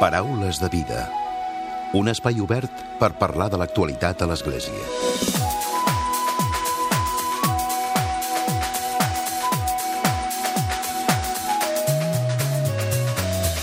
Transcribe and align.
Paraules 0.00 0.56
de 0.58 0.68
vida. 0.72 1.10
Un 1.92 2.08
espai 2.08 2.38
obert 2.40 2.72
per 2.96 3.10
parlar 3.20 3.50
de 3.52 3.58
l'actualitat 3.60 4.22
a 4.24 4.30
l'Església. 4.30 4.78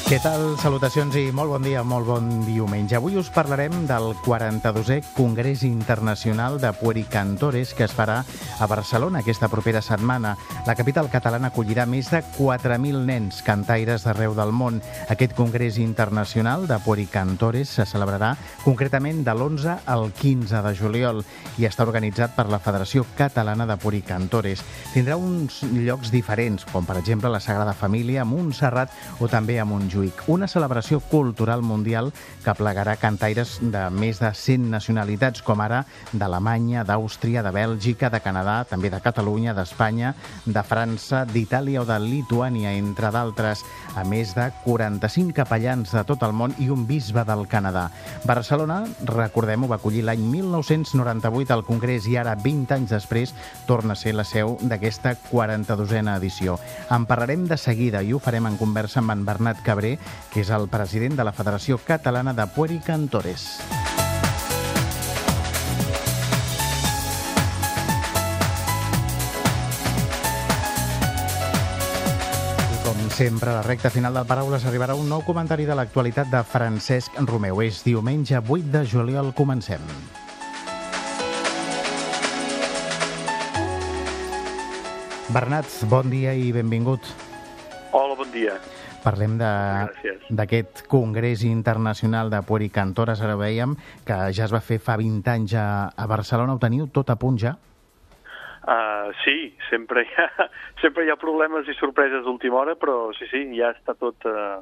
Què 0.07 0.21
tal? 0.23 0.53
Salutacions 0.61 1.17
i 1.19 1.25
molt 1.35 1.51
bon 1.51 1.65
dia, 1.65 1.81
molt 1.83 2.05
bon 2.07 2.29
diumenge. 2.45 2.95
Avui 2.95 3.17
us 3.17 3.27
parlarem 3.33 3.73
del 3.89 4.13
42è 4.21 5.01
Congrés 5.17 5.65
Internacional 5.65 6.61
de 6.61 6.69
Puericantores 6.77 7.73
que 7.73 7.89
es 7.89 7.97
farà 7.97 8.21
a 8.59 8.67
Barcelona 8.67 9.19
aquesta 9.19 9.47
propera 9.47 9.81
setmana. 9.81 10.35
La 10.65 10.75
capital 10.75 11.09
catalana 11.09 11.49
acollirà 11.51 11.85
més 11.89 12.11
de 12.11 12.21
4.000 12.37 13.03
nens 13.07 13.41
cantaires 13.45 14.05
d'arreu 14.05 14.35
del 14.37 14.53
món. 14.53 14.81
Aquest 15.09 15.35
Congrés 15.37 15.77
Internacional 15.81 16.67
de 16.67 16.77
Puericantores 16.85 17.69
se 17.77 17.85
celebrarà 17.85 18.35
concretament 18.63 19.23
de 19.25 19.33
l'11 19.33 19.77
al 19.85 20.11
15 20.13 20.63
de 20.65 20.75
juliol 20.77 21.23
i 21.57 21.67
està 21.69 21.85
organitzat 21.87 22.35
per 22.37 22.47
la 22.51 22.61
Federació 22.63 23.05
Catalana 23.17 23.67
de 23.69 23.77
Puericantores. 23.81 24.63
Tindrà 24.93 25.17
uns 25.17 25.63
llocs 25.73 26.11
diferents, 26.13 26.65
com 26.71 26.85
per 26.85 26.99
exemple 27.01 27.31
la 27.33 27.43
Sagrada 27.43 27.75
Família, 27.77 28.25
Montserrat 28.25 28.93
o 29.19 29.29
també 29.31 29.59
a 29.59 29.65
Montjuïc 29.67 30.27
una 30.27 30.47
celebració 30.47 30.99
cultural 31.11 31.61
mundial 31.61 32.11
que 32.43 32.55
plegarà 32.57 32.95
cantaires 33.01 33.57
de 33.61 33.83
més 33.91 34.21
de 34.21 34.31
100 34.33 34.69
nacionalitats, 34.71 35.43
com 35.43 35.61
ara 35.63 35.83
d'Alemanya, 36.13 36.85
d'Àustria, 36.87 37.43
de 37.43 37.51
Bèlgica, 37.55 38.11
de 38.13 38.21
Canadà, 38.23 38.46
també 38.69 38.89
de 38.93 38.99
Catalunya, 39.03 39.53
d'Espanya, 39.57 40.13
de 40.45 40.63
França, 40.63 41.23
d'Itàlia 41.27 41.81
o 41.81 41.85
de 41.87 41.97
Lituània, 41.99 42.71
entre 42.77 43.11
d'altres, 43.11 43.63
a 43.95 44.03
més 44.07 44.33
de 44.37 44.47
45 44.63 45.35
capellans 45.35 45.91
de 45.93 46.03
tot 46.07 46.23
el 46.23 46.35
món 46.37 46.55
i 46.63 46.69
un 46.73 46.85
bisbe 46.87 47.23
del 47.27 47.45
Canadà. 47.51 47.87
Barcelona, 48.25 48.83
recordem-ho, 49.09 49.67
va 49.67 49.79
acollir 49.81 50.05
l'any 50.07 50.23
1998 50.31 51.53
al 51.53 51.65
Congrés 51.67 52.07
i 52.07 52.17
ara, 52.17 52.37
20 52.39 52.77
anys 52.77 52.95
després, 52.95 53.35
torna 53.67 53.93
a 53.93 53.99
ser 53.99 54.15
la 54.15 54.25
seu 54.27 54.57
d'aquesta 54.61 55.15
42a 55.31 56.17
edició. 56.17 56.57
En 56.93 57.05
parlarem 57.09 57.47
de 57.49 57.57
seguida 57.57 58.03
i 58.03 58.13
ho 58.13 58.21
farem 58.23 58.47
en 58.47 58.57
conversa 58.57 59.01
amb 59.03 59.15
en 59.15 59.25
Bernat 59.27 59.63
Cabré, 59.65 59.97
que 60.33 60.43
és 60.45 60.53
el 60.53 60.69
president 60.71 61.17
de 61.17 61.27
la 61.27 61.35
Federació 61.35 61.79
Catalana 61.83 62.33
de 62.37 62.47
Puericantores. 62.55 63.47
com 63.67 63.96
sempre, 73.17 73.49
a 73.49 73.53
la 73.53 73.61
recta 73.63 73.89
final 73.89 74.13
del 74.13 74.27
Paraules 74.29 74.61
arribarà 74.69 74.93
un 74.93 75.07
nou 75.09 75.23
comentari 75.25 75.63
de 75.65 75.73
l'actualitat 75.73 76.27
de 76.29 76.37
Francesc 76.45 77.15
Romeu. 77.25 77.63
És 77.65 77.79
diumenge 77.81 78.37
8 78.37 78.69
de 78.69 78.83
juliol. 78.85 79.31
Comencem. 79.33 79.81
Bernat, 85.33 85.65
bon 85.89 86.13
dia 86.13 86.35
i 86.37 86.51
benvingut. 86.53 87.09
Hola, 87.89 88.13
bon 88.21 88.29
dia. 88.29 88.59
Parlem 89.01 89.39
d'aquest 89.41 90.85
Congrés 90.85 91.41
Internacional 91.41 92.29
de 92.29 92.43
Puericantores. 92.45 93.25
Ara 93.25 93.33
veiem 93.41 93.73
que 94.05 94.19
ja 94.29 94.45
es 94.45 94.53
va 94.53 94.61
fer 94.61 94.77
fa 94.77 94.93
20 95.01 95.33
anys 95.33 95.57
a, 95.57 95.89
a 95.89 96.05
Barcelona. 96.05 96.53
Ho 96.53 96.61
teniu 96.61 96.85
tot 96.93 97.09
a 97.09 97.17
punt 97.17 97.41
ja? 97.41 97.57
Uh, 98.67 99.13
sí, 99.23 99.55
sempre 99.69 100.01
hi, 100.03 100.09
ha, 100.19 100.49
sempre 100.83 101.05
hi 101.05 101.11
ha 101.11 101.15
problemes 101.15 101.69
i 101.71 101.75
sorpreses 101.77 102.25
d'última 102.25 102.59
hora, 102.59 102.73
però 102.75 103.13
sí, 103.15 103.23
sí, 103.31 103.45
ja 103.55 103.69
està 103.71 103.93
tot, 103.95 104.25
uh, 104.27 104.59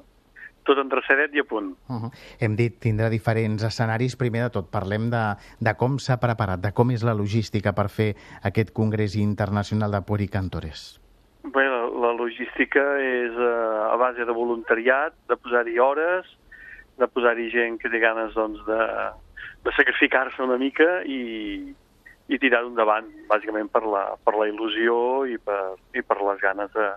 tot 0.65 0.77
endreçadet 0.77 1.33
i 1.33 1.41
a 1.41 1.45
punt. 1.49 1.71
Uh 1.89 2.03
-huh. 2.03 2.11
Hem 2.39 2.55
dit 2.55 2.77
tindrà 2.79 3.09
diferents 3.09 3.63
escenaris. 3.63 4.15
Primer 4.15 4.43
de 4.43 4.49
tot, 4.49 4.69
parlem 4.69 5.09
de, 5.09 5.23
de 5.59 5.73
com 5.73 5.97
s'ha 5.97 6.19
preparat, 6.21 6.61
de 6.61 6.71
com 6.71 6.91
és 6.91 7.01
la 7.01 7.15
logística 7.15 7.73
per 7.73 7.89
fer 7.89 8.15
aquest 8.43 8.71
Congrés 8.73 9.15
Internacional 9.15 9.91
de 9.91 10.01
Puericantores. 10.01 11.01
Bé, 11.43 11.65
la, 11.65 11.89
la 11.89 12.13
logística 12.13 12.83
és 13.01 13.33
uh, 13.33 13.93
a 13.93 13.97
base 13.97 14.25
de 14.25 14.31
voluntariat, 14.31 15.13
de 15.27 15.35
posar-hi 15.35 15.79
hores, 15.79 16.25
de 16.97 17.07
posar-hi 17.07 17.49
gent 17.49 17.79
que 17.79 17.89
té 17.89 17.99
ganes 17.99 18.33
doncs, 18.33 18.65
de, 18.65 18.81
de 19.63 19.71
sacrificar-se 19.71 20.43
una 20.43 20.57
mica 20.57 21.01
i, 21.05 21.75
i 22.27 22.39
tirar-ho 22.41 22.71
endavant, 22.71 23.09
bàsicament 23.29 23.69
per 23.69 23.83
la, 23.85 24.05
per 24.25 24.33
la 24.39 24.47
il·lusió 24.49 24.95
i 25.29 25.37
per, 25.37 25.75
i 25.93 26.01
per 26.01 26.17
les 26.25 26.39
ganes 26.41 26.71
de, 26.73 26.87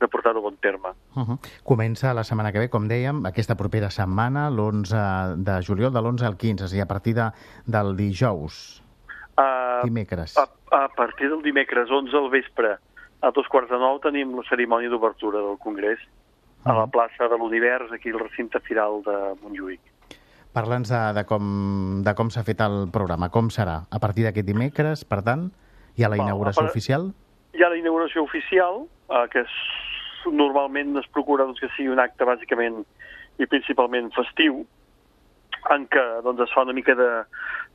de 0.00 0.08
portar-ho 0.08 0.40
a 0.40 0.46
bon 0.46 0.56
terme. 0.56 0.94
Uh 1.14 1.22
-huh. 1.26 1.38
Comença 1.64 2.14
la 2.14 2.24
setmana 2.24 2.52
que 2.52 2.58
ve, 2.58 2.70
com 2.70 2.88
dèiem, 2.88 3.26
aquesta 3.26 3.56
propera 3.56 3.90
setmana, 3.90 4.48
l'11 4.50 5.36
de 5.36 5.62
juliol, 5.62 5.92
de 5.92 6.00
l'11 6.00 6.24
al 6.24 6.36
15, 6.36 6.64
és 6.64 6.72
a 6.72 6.74
dir, 6.74 6.82
a 6.82 6.86
partir 6.86 7.14
de, 7.14 7.30
del 7.66 7.96
dijous, 7.96 8.82
uh, 9.38 9.84
dimecres. 9.84 10.36
A, 10.38 10.48
a 10.70 10.88
partir 10.88 11.28
del 11.28 11.42
dimecres 11.42 11.90
11 11.90 12.16
al 12.16 12.30
vespre 12.30 12.78
a 13.20 13.30
dos 13.30 13.48
quarts 13.48 13.70
de 13.70 13.78
nou 13.80 13.98
tenim 14.04 14.34
la 14.36 14.44
cerimònia 14.48 14.90
d'obertura 14.92 15.38
del 15.38 15.58
Congrés 15.58 16.00
a 16.64 16.72
la 16.72 16.86
plaça 16.86 17.28
de 17.28 17.36
l'Univers, 17.36 17.92
aquí 17.92 18.10
al 18.10 18.20
recinte 18.20 18.60
firal 18.60 19.02
de 19.04 19.16
Montjuïc. 19.42 19.80
Parla'ns 20.54 20.88
de, 20.88 21.02
de 21.16 21.24
com, 21.26 21.46
de 22.06 22.12
com 22.14 22.28
s'ha 22.30 22.44
fet 22.46 22.60
el 22.62 22.84
programa, 22.94 23.26
com 23.34 23.48
serà? 23.50 23.80
A 23.90 23.98
partir 23.98 24.22
d'aquest 24.22 24.46
dimecres, 24.46 25.02
per 25.02 25.18
tant, 25.26 25.48
hi 25.98 26.06
ha 26.06 26.10
la 26.12 26.20
inauguració 26.20 26.62
part... 26.62 26.70
oficial? 26.70 27.08
Hi 27.58 27.64
ha 27.64 27.70
la 27.72 27.80
inauguració 27.80 28.22
oficial, 28.22 28.84
eh, 29.10 29.24
que 29.32 29.42
és, 29.42 29.56
normalment 30.30 30.94
es 31.02 31.10
procura 31.12 31.44
doncs, 31.44 31.58
que 31.60 31.72
sigui 31.74 31.90
un 31.92 32.00
acte 32.00 32.24
bàsicament 32.24 32.84
i 33.42 33.48
principalment 33.50 34.12
festiu, 34.14 34.62
en 35.74 35.88
què 35.90 36.04
doncs, 36.22 36.44
es 36.46 36.54
fa 36.54 36.62
una 36.62 36.76
mica 36.76 36.94
de, 36.96 37.10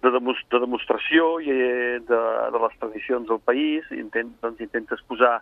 de, 0.05 0.11
de 0.15 0.61
demostració 0.63 1.29
i 1.43 1.51
de, 1.51 2.19
de 2.55 2.61
les 2.63 2.79
tradicions 2.79 3.27
del 3.27 3.41
país, 3.43 3.87
i 3.91 3.99
intent, 3.99 4.31
doncs, 4.43 4.61
intentes 4.63 5.03
posar 5.11 5.39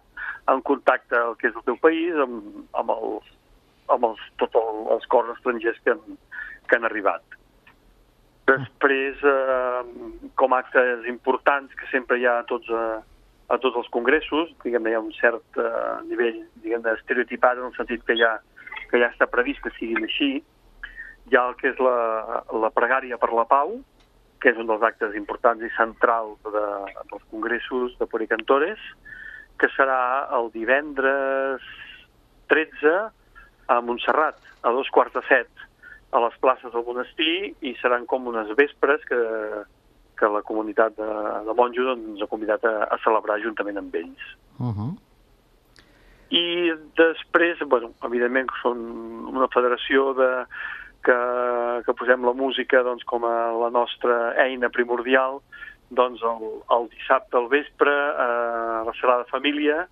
en 0.49 0.65
contacte 0.65 1.19
el 1.21 1.37
que 1.37 1.51
és 1.51 1.59
el 1.59 1.65
teu 1.69 1.77
país 1.85 2.17
amb, 2.25 2.63
amb, 2.81 2.95
els, 2.97 3.29
amb 3.93 4.09
els, 4.09 4.25
tots 4.41 4.57
el, 4.57 4.83
els 4.97 5.05
cors 5.13 5.35
estrangers 5.37 5.79
que 5.85 5.97
que 6.67 6.77
han 6.77 6.87
arribat. 6.87 7.23
Després, 8.47 9.19
eh, 9.27 9.81
com 10.39 10.53
actes 10.55 11.07
importants 11.11 11.73
que 11.75 11.89
sempre 11.91 12.19
hi 12.19 12.25
ha 12.25 12.37
a 12.39 12.45
tots, 12.47 12.69
eh, 12.69 12.99
a 13.47 13.57
tots 13.63 13.75
els 13.81 13.89
congressos, 13.91 14.53
diguem 14.63 14.87
hi 14.87 14.95
ha 14.95 15.03
un 15.03 15.11
cert 15.19 15.59
eh, 15.59 15.71
nivell 16.07 16.39
diguem 16.63 16.87
estereotipat 16.93 17.59
en 17.59 17.67
el 17.67 17.75
sentit 17.75 18.05
que 18.07 18.15
ja, 18.15 18.37
que 18.87 19.01
ja 19.03 19.11
està 19.11 19.27
previst 19.27 19.59
que 19.65 19.73
siguin 19.75 20.07
així, 20.07 20.31
hi 21.27 21.35
ha 21.35 21.43
el 21.49 21.59
que 21.59 21.73
és 21.73 21.83
la, 21.83 22.43
la 22.63 22.71
pregària 22.71 23.19
per 23.19 23.33
la 23.35 23.47
pau, 23.49 23.75
que 24.39 24.53
és 24.53 24.59
un 24.61 24.69
dels 24.69 24.83
actes 24.85 25.15
importants 25.19 25.63
i 25.65 25.73
centrals 25.75 26.39
de, 26.45 26.65
dels 27.11 27.27
congressos 27.33 27.97
de 27.99 28.07
Puericantores, 28.07 28.79
que 29.59 29.67
serà 29.75 30.27
el 30.37 30.51
divendres 30.53 31.63
13 32.47 32.95
a 33.67 33.81
Montserrat, 33.83 34.39
a 34.63 34.71
dos 34.71 34.87
quarts 34.93 35.17
de 35.17 35.23
set, 35.27 35.66
a 36.11 36.21
les 36.23 36.37
places 36.39 36.71
del 36.73 36.85
monestir, 36.87 37.55
i 37.61 37.73
seran 37.81 38.05
com 38.05 38.29
unes 38.31 38.53
vespres 38.59 39.03
que, 39.09 39.19
que 40.19 40.29
la 40.31 40.43
comunitat 40.47 40.95
de, 40.97 41.09
de 41.47 41.57
monjos 41.57 41.91
doncs, 41.91 42.07
ens 42.13 42.23
ha 42.23 42.31
convidat 42.31 42.63
a, 42.65 42.77
a 42.87 42.97
celebrar 43.03 43.41
juntament 43.43 43.77
amb 43.81 43.95
ells. 43.95 44.31
Uh 44.59 44.71
-huh. 44.71 44.91
I 46.29 46.73
després, 46.97 47.59
bueno, 47.67 47.93
evidentment, 48.03 48.49
són 48.61 48.79
una 49.31 49.47
federació 49.47 50.13
de, 50.13 50.45
que, 51.03 51.17
que 51.85 51.93
posem 51.93 52.25
la 52.25 52.33
música 52.33 52.83
doncs, 52.83 53.03
com 53.03 53.23
a 53.23 53.51
la 53.55 53.69
nostra 53.69 54.35
eina 54.43 54.69
primordial, 54.69 55.39
doncs 55.89 56.21
el, 56.21 56.43
el 56.75 56.89
dissabte 56.89 57.37
al 57.37 57.47
vespre 57.47 57.93
a 57.93 58.83
la 58.83 58.93
sala 58.99 59.19
de 59.21 59.29
família 59.31 59.87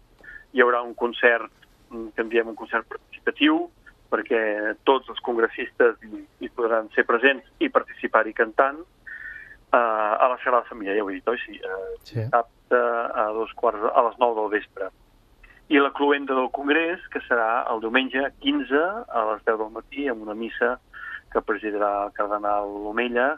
hi 0.55 0.63
haurà 0.63 0.81
un 0.83 0.93
concert, 0.93 1.51
que 1.89 2.23
en 2.23 2.29
diem 2.31 2.51
un 2.51 2.55
concert 2.59 2.87
participatiu, 2.87 3.69
perquè 4.15 4.41
tots 4.87 5.11
els 5.11 5.21
congressistes 5.27 5.99
hi, 6.07 6.23
hi 6.39 6.51
podran 6.55 6.87
ser 6.95 7.03
presents 7.07 7.47
i 7.59 7.69
participar-hi 7.69 8.33
cantant 8.37 8.79
uh, 8.79 10.13
a 10.15 10.29
la 10.31 10.37
sala 10.43 10.63
de 10.63 10.71
família, 10.71 10.95
ja 10.95 11.03
ho 11.03 11.11
he 11.11 11.19
dit, 11.19 11.27
oi? 11.27 11.41
Sí, 11.43 11.59
uh, 11.59 11.89
sí. 12.01 12.21
dissabte 12.21 12.79
a 12.79 13.27
dos 13.35 13.51
quarts, 13.59 13.83
a 13.91 14.05
les 14.07 14.15
9 14.21 14.39
del 14.39 14.53
vespre. 14.55 14.89
I 15.67 15.81
la 15.81 15.91
cluenda 15.97 16.35
del 16.37 16.51
Congrés, 16.53 17.01
que 17.13 17.21
serà 17.25 17.65
el 17.73 17.81
diumenge 17.81 18.21
15 18.45 18.81
a 18.81 19.23
les 19.31 19.45
10 19.47 19.61
del 19.61 19.71
matí 19.73 20.07
amb 20.09 20.25
una 20.27 20.37
missa 20.37 20.75
que 21.33 21.41
presidirà 21.41 21.91
el 22.05 22.13
cardenal 22.15 22.69
Omella, 22.91 23.31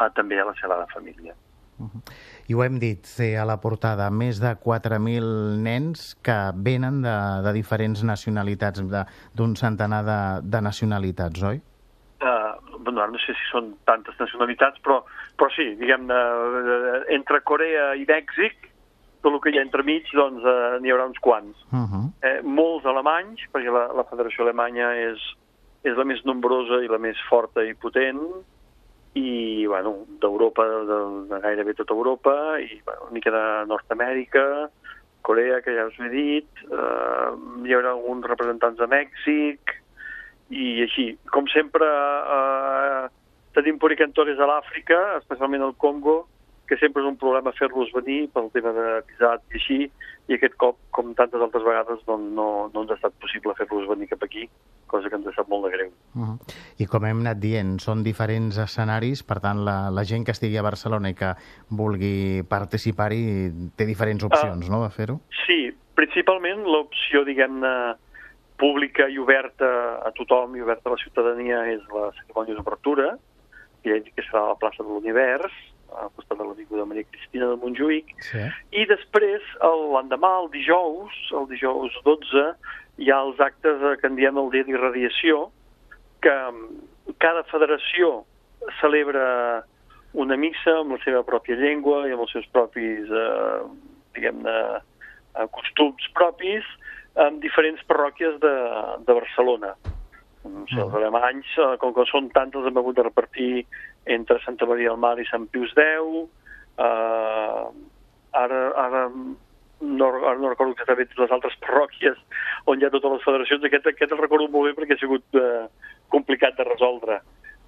eh, 0.00 0.08
també 0.16 0.40
a 0.40 0.48
la 0.48 0.54
sala 0.60 0.80
de 0.82 0.86
família. 0.92 1.34
Uh 1.78 1.86
-huh. 1.86 2.02
I 2.46 2.54
ho 2.54 2.62
hem 2.62 2.78
dit, 2.78 3.08
a 3.34 3.44
la 3.48 3.56
portada, 3.58 4.06
més 4.14 4.38
de 4.38 4.52
4.000 4.62 5.56
nens 5.64 6.12
que 6.22 6.36
venen 6.68 7.00
de, 7.02 7.16
de 7.42 7.54
diferents 7.56 8.04
nacionalitats, 8.06 8.84
d'un 9.34 9.56
centenar 9.58 10.04
de, 10.06 10.20
de 10.46 10.60
nacionalitats, 10.62 11.42
oi? 11.42 11.58
Uh, 12.22 12.78
bueno, 12.78 13.08
no 13.10 13.18
sé 13.24 13.34
si 13.34 13.50
són 13.50 13.74
tantes 13.88 14.14
nacionalitats, 14.22 14.78
però, 14.84 15.00
però 15.36 15.50
sí, 15.56 15.72
diguem 15.80 16.06
entre 17.18 17.42
Corea 17.42 17.90
i 17.98 18.06
Mèxic, 18.08 18.70
tot 19.26 19.34
el 19.34 19.42
que 19.42 19.50
hi 19.50 19.58
ha 19.58 19.66
entremig, 19.66 20.06
doncs 20.14 20.44
uh, 20.46 20.76
n'hi 20.78 20.92
haurà 20.94 21.08
uns 21.10 21.18
quants. 21.18 21.66
Uh 21.72 21.82
-huh. 21.82 22.04
eh, 22.22 22.40
molts 22.42 22.86
alemanys, 22.86 23.42
perquè 23.52 23.72
la, 23.74 23.88
la 23.92 24.06
Federació 24.06 24.44
Alemanya 24.44 24.94
és, 25.10 25.18
és 25.82 25.96
la 25.98 26.04
més 26.04 26.22
nombrosa 26.24 26.78
i 26.84 26.88
la 26.88 27.02
més 27.02 27.18
forta 27.28 27.64
i 27.64 27.74
potent, 27.74 28.22
i, 29.16 29.64
bueno, 29.66 30.04
d'Europa, 30.20 30.66
de, 30.88 30.98
de 31.30 31.40
gairebé 31.40 31.74
tota 31.74 31.94
Europa, 31.96 32.34
i 32.60 32.82
bueno, 32.84 33.08
una 33.08 33.16
mica 33.16 33.32
de 33.32 33.44
Nord-Amèrica, 33.70 34.44
Corea, 35.26 35.62
que 35.64 35.74
ja 35.74 35.86
us 35.88 35.96
he 35.98 36.10
dit, 36.12 36.64
eh, 36.68 37.30
hi 37.64 37.74
haurà 37.74 37.94
alguns 37.94 38.28
representants 38.28 38.78
de 38.78 38.88
Mèxic, 38.92 39.72
i 40.54 40.68
així. 40.84 41.08
Com 41.32 41.48
sempre, 41.50 41.88
eh, 41.88 43.08
tenim 43.56 43.80
puricantores 43.82 44.38
a 44.38 44.46
l'Àfrica, 44.52 45.00
especialment 45.22 45.64
al 45.64 45.74
Congo, 45.80 46.26
que 46.66 46.78
sempre 46.80 47.02
és 47.02 47.08
un 47.08 47.16
problema 47.20 47.54
fer-los 47.56 47.92
venir 47.94 48.26
pel 48.34 48.50
tema 48.54 48.72
de 48.76 48.86
visat 49.08 49.42
i 49.52 49.58
així, 49.60 49.78
i 50.26 50.34
aquest 50.34 50.56
cop, 50.58 50.78
com 50.90 51.12
tantes 51.18 51.42
altres 51.42 51.64
vegades, 51.66 52.00
doncs 52.08 52.32
no, 52.34 52.46
no 52.74 52.82
ens 52.82 52.92
ha 52.92 52.98
estat 52.98 53.14
possible 53.22 53.54
fer-los 53.58 53.86
venir 53.90 54.08
cap 54.10 54.24
aquí, 54.26 54.48
cosa 54.90 55.10
que 55.10 55.18
ens 55.18 55.28
ha 55.28 55.34
estat 55.34 55.50
molt 55.52 55.66
de 55.66 55.72
greu. 55.76 55.90
Uh 56.14 56.22
-huh. 56.22 56.56
I 56.82 56.86
com 56.86 57.04
hem 57.04 57.20
anat 57.20 57.38
dient, 57.38 57.78
són 57.78 58.02
diferents 58.02 58.58
escenaris, 58.58 59.22
per 59.22 59.38
tant, 59.40 59.64
la, 59.64 59.90
la 59.90 60.04
gent 60.04 60.24
que 60.24 60.32
estigui 60.32 60.58
a 60.58 60.66
Barcelona 60.66 61.10
i 61.10 61.14
que 61.14 61.34
vulgui 61.70 62.42
participar-hi 62.48 63.52
té 63.76 63.86
diferents 63.86 64.24
ah. 64.24 64.26
opcions, 64.26 64.66
uh, 64.66 64.72
no?, 64.72 64.82
de 64.82 64.90
fer-ho? 64.90 65.20
Sí, 65.46 65.72
principalment 65.94 66.64
l'opció, 66.64 67.24
diguem-ne, 67.24 67.96
pública 68.56 69.06
i 69.08 69.18
oberta 69.18 70.00
a 70.04 70.10
tothom 70.16 70.56
i 70.56 70.62
oberta 70.64 70.88
a 70.88 70.94
la 70.94 71.02
ciutadania 71.02 71.66
és 71.68 71.82
la 71.92 72.10
cerimònia 72.18 72.54
d'obertura, 72.54 73.18
que 73.82 74.02
que 74.02 74.22
serà 74.22 74.42
a 74.42 74.48
la 74.48 74.58
plaça 74.58 74.82
de 74.82 74.88
l'Univers, 74.88 75.52
al 75.94 76.10
costat 76.16 76.38
de 76.38 76.44
l'Avinguda 76.44 76.86
Maria 76.88 77.06
Cristina 77.10 77.50
de 77.52 77.58
Montjuïc, 77.62 78.12
sí. 78.26 78.42
i 78.74 78.86
després, 78.90 79.44
l'endemà, 79.62 80.32
el 80.42 80.50
dijous, 80.54 81.14
el 81.38 81.48
dijous 81.52 81.94
12, 82.06 82.46
hi 83.02 83.12
ha 83.12 83.20
els 83.28 83.40
actes 83.40 83.84
que 84.00 84.10
en 84.10 84.18
diem 84.18 84.40
el 84.40 84.50
dia 84.54 84.66
d'irradiació, 84.68 85.46
que 86.24 86.36
cada 87.22 87.44
federació 87.52 88.24
celebra 88.80 89.26
una 90.16 90.36
missa 90.40 90.78
amb 90.80 90.96
la 90.96 91.00
seva 91.04 91.22
pròpia 91.28 91.58
llengua 91.60 92.06
i 92.08 92.14
amb 92.14 92.24
els 92.24 92.32
seus 92.32 92.46
propis, 92.56 93.10
eh, 93.12 93.60
diguem-ne, 94.16 94.56
eh, 95.36 95.46
costums 95.52 96.08
propis, 96.16 96.64
en 97.26 97.38
diferents 97.40 97.82
parròquies 97.88 98.40
de, 98.40 98.56
de 99.04 99.16
Barcelona. 99.20 99.74
No 100.52 100.64
sé, 100.70 100.78
els 100.82 100.94
alemanys, 100.98 101.52
eh, 101.62 101.72
com 101.82 101.94
que 101.96 102.06
són 102.10 102.30
tants, 102.34 102.56
els 102.56 102.68
hem 102.68 102.78
hagut 102.80 102.96
de 102.98 103.06
repartir 103.06 103.50
entre 104.16 104.38
Santa 104.44 104.68
Maria 104.70 104.92
del 104.92 105.02
Mar 105.02 105.16
i 105.20 105.26
Sant 105.30 105.48
Pius 105.52 105.74
X. 105.74 106.26
Uh, 106.76 107.72
ara, 108.36 108.58
ara 108.76 109.06
no, 109.80 110.08
ara 110.08 110.36
no 110.36 110.50
recordo 110.50 110.74
exactament 110.74 111.14
les 111.16 111.32
altres 111.32 111.56
parròquies 111.64 112.18
on 112.68 112.80
hi 112.80 112.86
ha 112.86 112.92
totes 112.92 113.16
les 113.16 113.24
federacions. 113.24 113.64
Aquest, 113.64 113.88
aquest 113.90 114.12
el 114.12 114.22
recordo 114.22 114.48
molt 114.52 114.70
bé 114.70 114.76
perquè 114.76 114.96
ha 114.96 115.02
sigut 115.02 115.40
uh, 115.40 115.66
complicat 116.12 116.56
de 116.58 116.68
resoldre. 116.68 117.20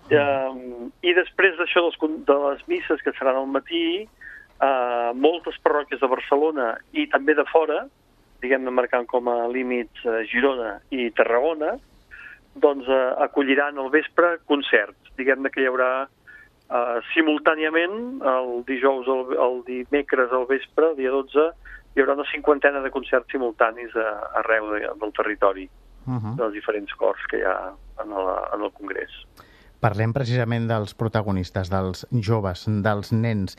Uh, 0.09 0.89
I 1.05 1.13
després 1.17 1.59
d'això 1.59 1.85
de 2.01 2.39
les 2.47 2.65
misses 2.69 3.03
que 3.05 3.13
seran 3.19 3.37
al 3.37 3.51
matí, 3.53 4.07
uh, 4.63 5.13
moltes 5.15 5.59
parròquies 5.65 6.01
de 6.01 6.09
Barcelona 6.09 6.73
i 6.93 7.07
també 7.13 7.37
de 7.37 7.45
fora, 7.53 7.85
diguem-ne 8.43 8.73
marcant 8.73 9.05
com 9.11 9.29
a 9.29 9.47
límits 9.53 10.05
uh, 10.07 10.23
Girona 10.31 10.79
i 10.95 11.11
Tarragona, 11.17 11.77
doncs 12.55 12.89
uh, 12.89 13.19
acolliran 13.25 13.79
al 13.79 13.91
vespre 13.91 14.39
concerts. 14.47 15.13
Diguem-ne 15.19 15.51
que 15.51 15.63
hi 15.63 15.69
haurà 15.71 16.09
Uh, 16.69 16.99
simultàniament, 17.15 18.19
el 18.29 18.51
dijous, 18.69 19.07
el, 19.09 19.31
el 19.41 19.55
dimecres 19.65 20.29
al 20.37 20.43
vespre, 20.51 20.91
dia 20.99 21.09
12, 21.15 21.47
hi 21.97 22.03
haurà 22.03 22.13
una 22.19 22.27
cinquantena 22.29 22.83
de 22.85 22.91
concerts 22.93 23.33
simultanis 23.33 23.95
a, 23.97 24.11
arreu 24.43 24.69
de, 24.75 24.83
del 25.01 25.15
territori, 25.17 25.65
uh 26.05 26.19
-huh. 26.19 26.35
dels 26.37 26.53
diferents 26.53 26.93
cors 27.01 27.25
que 27.31 27.39
hi 27.39 27.47
ha 27.49 27.73
en 28.05 28.13
el, 28.13 28.29
en 28.53 28.65
el 28.69 28.73
Congrés. 28.73 29.17
Parlem 29.81 30.13
precisament 30.13 30.69
dels 30.69 30.93
protagonistes, 30.95 31.71
dels 31.71 32.07
joves, 32.13 32.67
dels 32.69 33.13
nens, 33.13 33.57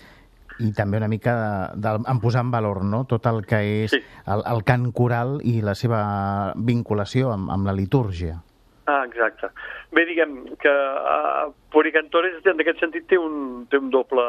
i 0.59 0.71
també 0.73 0.97
una 0.97 1.07
mica 1.07 1.33
de, 1.73 1.81
de, 1.81 1.89
en 2.11 2.19
posar 2.19 2.43
en 2.43 2.51
valor 2.51 2.83
no? 2.83 3.05
tot 3.05 3.25
el 3.25 3.45
que 3.45 3.85
és 3.85 3.91
sí. 3.91 4.03
el, 4.27 4.43
el 4.45 4.63
cant 4.63 4.91
coral 4.91 5.39
i 5.43 5.61
la 5.61 5.73
seva 5.73 6.53
vinculació 6.55 7.31
amb, 7.31 7.49
amb 7.49 7.65
la 7.65 7.73
litúrgia. 7.73 8.43
Ah, 8.89 9.05
exacte. 9.05 9.51
Bé, 9.93 10.05
diguem 10.09 10.55
que 10.61 10.71
uh, 10.71 11.51
Puricantores 11.73 12.45
en 12.49 12.61
aquest 12.63 12.81
sentit 12.81 13.05
té 13.11 13.19
un, 13.21 13.67
té 13.69 13.77
un, 13.77 13.91
doble, 13.93 14.25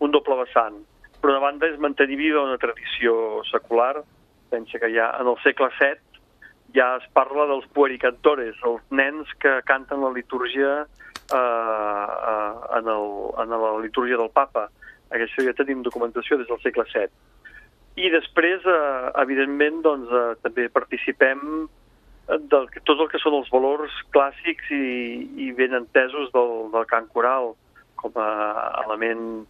un 0.00 0.14
doble 0.14 0.38
vessant. 0.40 0.78
Per 1.20 1.28
una 1.28 1.42
banda 1.42 1.68
és 1.68 1.80
mantenir 1.82 2.16
viva 2.20 2.46
una 2.46 2.60
tradició 2.62 3.42
secular, 3.50 3.98
pensa 4.52 4.80
que 4.80 4.88
ja 4.94 5.10
en 5.20 5.28
el 5.28 5.36
segle 5.44 5.68
VII 5.76 6.22
ja 6.78 6.88
es 7.00 7.04
parla 7.16 7.44
dels 7.50 7.66
puericantores, 7.76 8.56
els 8.66 8.82
nens 8.90 9.28
que 9.42 9.52
canten 9.68 10.00
la 10.02 10.10
litúrgia 10.16 10.72
eh, 10.82 11.36
uh, 11.36 12.64
en, 12.78 12.88
el, 12.96 13.06
en 13.44 13.54
la 13.54 13.76
litúrgia 13.84 14.18
del 14.18 14.32
papa. 14.34 14.66
Això 15.14 15.44
ja 15.46 15.54
tenim 15.54 15.84
documentació 15.84 16.40
des 16.40 16.48
del 16.48 16.62
segle 16.64 16.88
VII. 16.90 17.12
I 17.94 18.08
després, 18.10 18.64
eh, 18.66 19.10
evidentment, 19.22 19.76
doncs, 19.84 20.10
eh, 20.10 20.34
també 20.42 20.64
participem 20.72 21.68
del, 22.28 22.68
tot 22.88 23.00
el 23.00 23.10
que 23.12 23.20
són 23.20 23.36
els 23.40 23.50
valors 23.52 23.92
clàssics 24.14 24.70
i, 24.72 24.86
i 25.46 25.50
ben 25.56 25.76
entesos 25.76 26.32
del, 26.34 26.54
del 26.72 26.88
cant 26.90 27.08
coral 27.12 27.52
com 28.00 28.16
a 28.20 28.30
element 28.84 29.44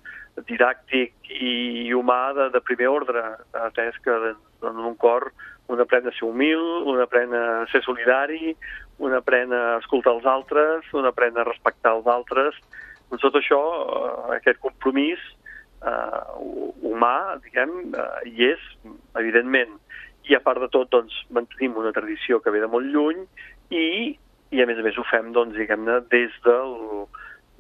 didàctic 0.49 1.15
i 1.31 1.93
humà 1.95 2.35
de, 2.35 2.49
de 2.55 2.63
primer 2.67 2.91
ordre, 2.91 3.23
atès 3.67 3.99
que 4.03 4.15
en 4.35 4.81
un 4.91 4.97
cor 4.99 5.31
un 5.69 5.81
aprèn 5.81 6.09
a 6.09 6.13
ser 6.13 6.27
humil, 6.29 6.61
un 6.91 7.01
aprèn 7.01 7.33
a 7.33 7.45
ser 7.73 7.81
solidari, 7.87 8.53
un 9.01 9.15
aprèn 9.17 9.53
a 9.55 9.79
escoltar 9.81 10.13
els 10.19 10.27
altres, 10.29 10.91
un 10.93 11.09
aprèn 11.09 11.39
a 11.39 11.47
respectar 11.49 11.95
els 11.97 12.09
altres. 12.11 12.59
Doncs 13.09 13.25
tot 13.25 13.39
això, 13.41 13.61
eh, 13.63 14.37
aquest 14.37 14.61
compromís 14.61 15.23
eh, 15.89 16.21
humà, 16.91 17.39
diguem, 17.47 17.73
eh, 17.97 18.29
hi 18.29 18.51
és, 18.53 18.69
evidentment 19.21 19.79
i 20.31 20.37
a 20.37 20.43
part 20.45 20.63
de 20.63 20.71
tot 20.73 20.91
doncs, 20.93 21.15
mantenim 21.35 21.77
una 21.81 21.93
tradició 21.93 22.41
que 22.41 22.53
ve 22.55 22.63
de 22.63 22.71
molt 22.71 22.89
lluny 22.89 23.25
i, 23.71 23.87
i 24.55 24.63
a 24.63 24.67
més 24.67 24.81
a 24.81 24.85
més 24.87 24.99
ho 24.99 25.05
fem 25.11 25.33
doncs, 25.37 25.57
diguem-ne 25.59 26.01
des, 26.13 26.33
del, 26.47 26.77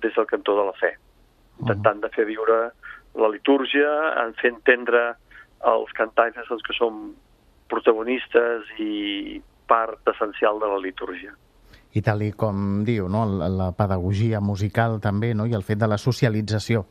des 0.04 0.14
del 0.16 0.30
cantó 0.30 0.56
de 0.58 0.68
la 0.70 0.76
fe 0.80 0.94
intentant 1.60 2.00
de 2.02 2.10
fer 2.14 2.26
viure 2.26 2.58
la 3.14 3.30
litúrgia, 3.30 3.90
en 4.24 4.34
fer 4.40 4.50
entendre 4.54 5.04
als 5.64 5.92
cantaires 5.96 6.48
doncs, 6.50 6.64
que 6.66 6.74
som 6.76 7.12
protagonistes 7.70 8.68
i 8.82 9.40
part 9.70 10.02
essencial 10.12 10.58
de 10.60 10.68
la 10.68 10.80
litúrgia. 10.82 11.32
I 11.94 12.02
tal 12.02 12.24
i 12.26 12.32
com 12.34 12.82
diu, 12.84 13.06
no? 13.08 13.22
la, 13.38 13.70
pedagogia 13.76 14.40
musical 14.42 14.98
també, 15.00 15.32
no? 15.34 15.46
i 15.46 15.54
el 15.54 15.62
fet 15.62 15.78
de 15.78 15.88
la 15.88 15.98
socialització 16.00 16.84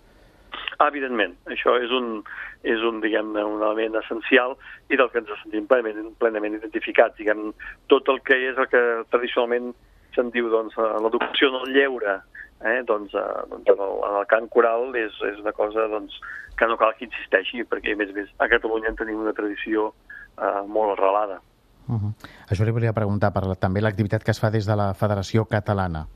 evidentment, 0.91 1.35
això 1.51 1.75
és 1.81 1.91
un, 1.91 2.21
és 2.63 2.83
un, 2.87 2.99
diguem 3.03 3.33
un 3.35 3.61
element 3.61 3.97
essencial 4.01 4.55
i 4.89 4.99
del 4.99 5.09
que 5.11 5.21
ens 5.23 5.31
sentim 5.41 5.67
plenament, 5.67 6.13
plenament 6.19 6.59
identificats. 6.59 7.17
Diguem, 7.17 7.51
tot 7.91 8.09
el 8.09 8.21
que 8.27 8.37
és 8.51 8.57
el 8.57 8.69
que 8.71 8.83
tradicionalment 9.11 9.73
se'n 10.15 10.29
diu 10.33 10.49
doncs, 10.51 10.77
l'educació 10.77 11.49
en 11.49 11.59
el 11.61 11.73
lleure, 11.75 12.19
eh, 12.63 12.81
doncs, 12.87 13.13
eh, 13.13 13.43
doncs 13.49 13.69
en, 13.73 13.79
el, 13.79 13.95
en 14.09 14.19
el 14.21 14.27
cant 14.31 14.49
coral 14.53 14.93
és, 14.99 15.15
és 15.31 15.39
una 15.41 15.55
cosa 15.57 15.87
doncs, 15.91 16.19
que 16.57 16.69
no 16.69 16.77
cal 16.77 16.93
que 16.97 17.07
insisteixi, 17.07 17.65
perquè 17.67 17.93
a 17.93 17.99
més 17.99 18.13
a 18.13 18.17
més 18.19 18.29
a 18.39 18.49
Catalunya 18.51 18.93
en 18.93 18.99
tenim 18.99 19.21
una 19.23 19.33
tradició 19.35 19.91
eh, 20.37 20.61
molt 20.67 20.97
arrelada. 20.97 21.41
Uh 21.87 21.95
-huh. 21.99 22.13
Això 22.49 22.63
li 22.63 22.71
volia 22.71 22.93
preguntar 22.93 23.33
per 23.33 23.43
la, 23.43 23.55
també 23.55 23.81
l'activitat 23.81 24.23
que 24.23 24.31
es 24.31 24.39
fa 24.39 24.49
des 24.49 24.65
de 24.65 24.75
la 24.75 24.93
Federació 24.93 25.45
Catalana. 25.45 26.07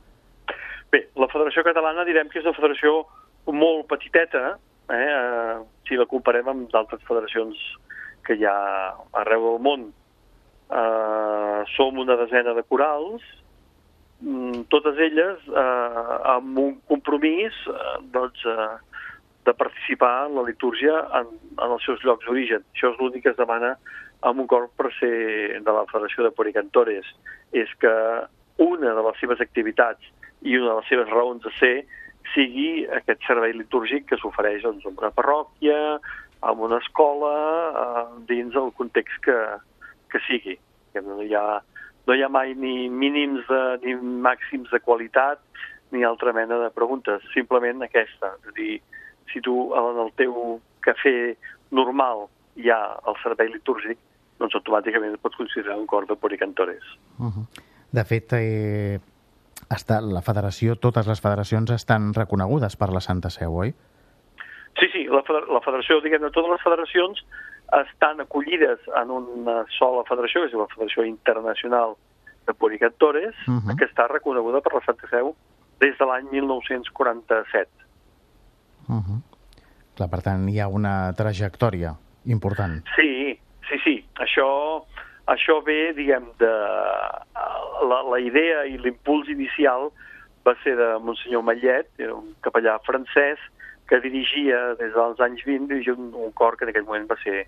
Bé, 0.91 1.09
la 1.15 1.27
Federació 1.27 1.63
Catalana 1.63 2.05
direm 2.05 2.29
que 2.29 2.39
és 2.39 2.45
una 2.45 2.53
federació 2.53 3.05
molt 3.53 3.87
petiteta, 3.91 4.57
eh, 4.89 4.95
eh, 4.95 5.57
si 5.87 5.95
la 5.95 6.07
comparem 6.09 6.49
amb 6.51 6.71
d'altres 6.71 7.03
federacions 7.07 7.57
que 8.27 8.35
hi 8.35 8.45
ha 8.45 8.57
arreu 9.21 9.51
del 9.51 9.61
món. 9.63 9.89
Eh, 10.67 11.61
som 11.75 11.97
una 11.97 12.17
desena 12.19 12.53
de 12.53 12.63
corals, 12.63 13.23
mm, 14.19 14.67
totes 14.73 14.97
elles 14.99 15.39
eh, 15.47 16.17
amb 16.35 16.59
un 16.59 16.75
compromís 16.87 17.55
eh, 17.71 17.95
doncs, 18.11 18.43
eh, 18.45 18.75
de 19.47 19.53
participar 19.53 20.27
en 20.27 20.35
la 20.35 20.43
litúrgia 20.43 20.99
en, 21.21 21.31
en 21.55 21.71
els 21.71 21.85
seus 21.87 22.03
llocs 22.03 22.27
d'origen. 22.27 22.65
Això 22.75 22.91
és 22.91 22.99
l'únic 22.99 23.23
que 23.23 23.31
es 23.31 23.39
demana 23.39 23.77
amb 24.27 24.41
un 24.43 24.47
cor 24.49 24.67
per 24.75 24.91
ser 24.97 25.61
de 25.63 25.71
la 25.71 25.85
Federació 25.91 26.25
de 26.25 26.33
Poricantores, 26.35 27.07
és 27.55 27.71
que 27.79 27.93
una 28.57 28.93
de 28.97 29.05
les 29.05 29.19
seves 29.21 29.39
activitats 29.39 30.03
i 30.41 30.57
una 30.57 30.73
de 30.73 30.75
les 30.81 30.89
seves 30.91 31.09
raons 31.13 31.45
de 31.45 31.53
ser 31.61 31.75
sigui 32.33 32.85
aquest 32.99 33.23
servei 33.27 33.53
litúrgic 33.55 34.07
que 34.09 34.19
s'ofereix 34.21 34.63
doncs, 34.65 34.85
en 34.85 34.97
una 34.97 35.11
parròquia, 35.15 35.79
en 36.47 36.61
una 36.67 36.79
escola, 36.83 37.33
eh, 37.83 38.05
dins 38.29 38.55
el 38.55 38.71
context 38.77 39.23
que, 39.25 39.37
que 40.11 40.21
sigui. 40.27 40.57
Que 40.93 41.03
no 41.05 41.21
hi 41.21 41.33
ha, 41.35 41.59
no 42.07 42.15
hi 42.15 42.23
ha 42.23 42.31
mai 42.31 42.53
ni 42.55 42.89
mínims 42.89 43.45
de, 43.49 43.61
ni 43.83 43.97
màxims 44.23 44.71
de 44.73 44.81
qualitat 44.83 45.43
ni 45.91 46.03
altra 46.03 46.33
mena 46.35 46.57
de 46.59 46.71
preguntes, 46.75 47.23
simplement 47.33 47.83
aquesta. 47.85 48.33
És 48.41 48.51
a 48.51 48.55
dir, 48.57 48.73
si 49.31 49.41
tu 49.43 49.69
en 49.77 50.01
el 50.03 50.11
teu 50.19 50.57
cafè 50.83 51.35
normal 51.75 52.27
hi 52.57 52.71
ha 52.73 52.81
el 53.07 53.17
servei 53.23 53.51
litúrgic, 53.53 53.99
doncs 54.37 54.55
automàticament 54.59 55.17
pots 55.21 55.37
considerar 55.39 55.77
un 55.79 55.87
cor 55.89 56.05
de 56.07 56.15
poricantores. 56.15 56.83
Uh 57.17 57.31
-huh. 57.31 57.45
De 57.91 58.03
fet, 58.03 58.33
eh, 58.33 58.99
està, 59.73 59.99
la 60.01 60.21
federació, 60.21 60.75
totes 60.75 61.07
les 61.07 61.21
federacions 61.21 61.71
estan 61.71 62.13
reconegudes 62.13 62.75
per 62.75 62.91
la 62.93 63.01
Santa 63.03 63.29
Seu, 63.29 63.55
oi? 63.55 63.73
Sí, 64.79 64.87
sí, 64.93 65.05
la, 65.09 65.23
la 65.25 65.61
federació, 65.65 65.99
diguem-ne, 66.03 66.29
totes 66.31 66.51
les 66.53 66.63
federacions 66.63 67.23
estan 67.81 68.21
acollides 68.21 68.79
en 69.01 69.11
una 69.11 69.65
sola 69.77 70.03
federació, 70.07 70.43
que 70.43 70.51
és 70.51 70.55
la 70.55 70.69
Federació 70.71 71.03
Internacional 71.03 71.97
de 72.47 72.53
Puricantores, 72.53 73.35
uh 73.47 73.59
-huh. 73.59 73.75
que 73.75 73.85
està 73.85 74.07
reconeguda 74.07 74.61
per 74.61 74.73
la 74.73 74.85
Santa 74.85 75.07
Seu 75.09 75.35
des 75.79 75.97
de 75.97 76.05
l'any 76.05 76.29
1947. 76.31 77.69
Uh 78.87 78.95
-huh. 78.95 79.21
Clar, 79.95 80.09
per 80.09 80.21
tant, 80.21 80.47
hi 80.49 80.59
ha 80.59 80.67
una 80.67 81.13
trajectòria 81.13 81.95
important. 82.25 82.83
Sí, 82.95 83.39
sí, 83.67 83.79
sí. 83.83 84.05
Això, 84.15 84.85
això 85.25 85.63
ve, 85.65 85.93
diguem, 85.93 86.25
de... 86.37 86.53
La, 87.85 88.01
la 88.01 88.19
idea 88.19 88.65
i 88.65 88.77
l'impuls 88.81 89.29
inicial 89.29 89.91
va 90.47 90.55
ser 90.63 90.75
de 90.79 90.89
Monsenyor 91.03 91.43
Mallet, 91.43 91.89
un 92.07 92.33
capellà 92.45 92.77
francès, 92.87 93.41
que 93.87 93.99
dirigia 94.03 94.75
des 94.79 94.93
dels 94.95 95.19
anys 95.23 95.43
20 95.47 95.69
dirigia 95.71 95.95
un, 95.95 96.11
un 96.13 96.31
cor 96.35 96.57
que 96.57 96.65
en 96.65 96.71
aquell 96.73 96.87
moment 96.87 97.07
va 97.07 97.19
ser 97.23 97.45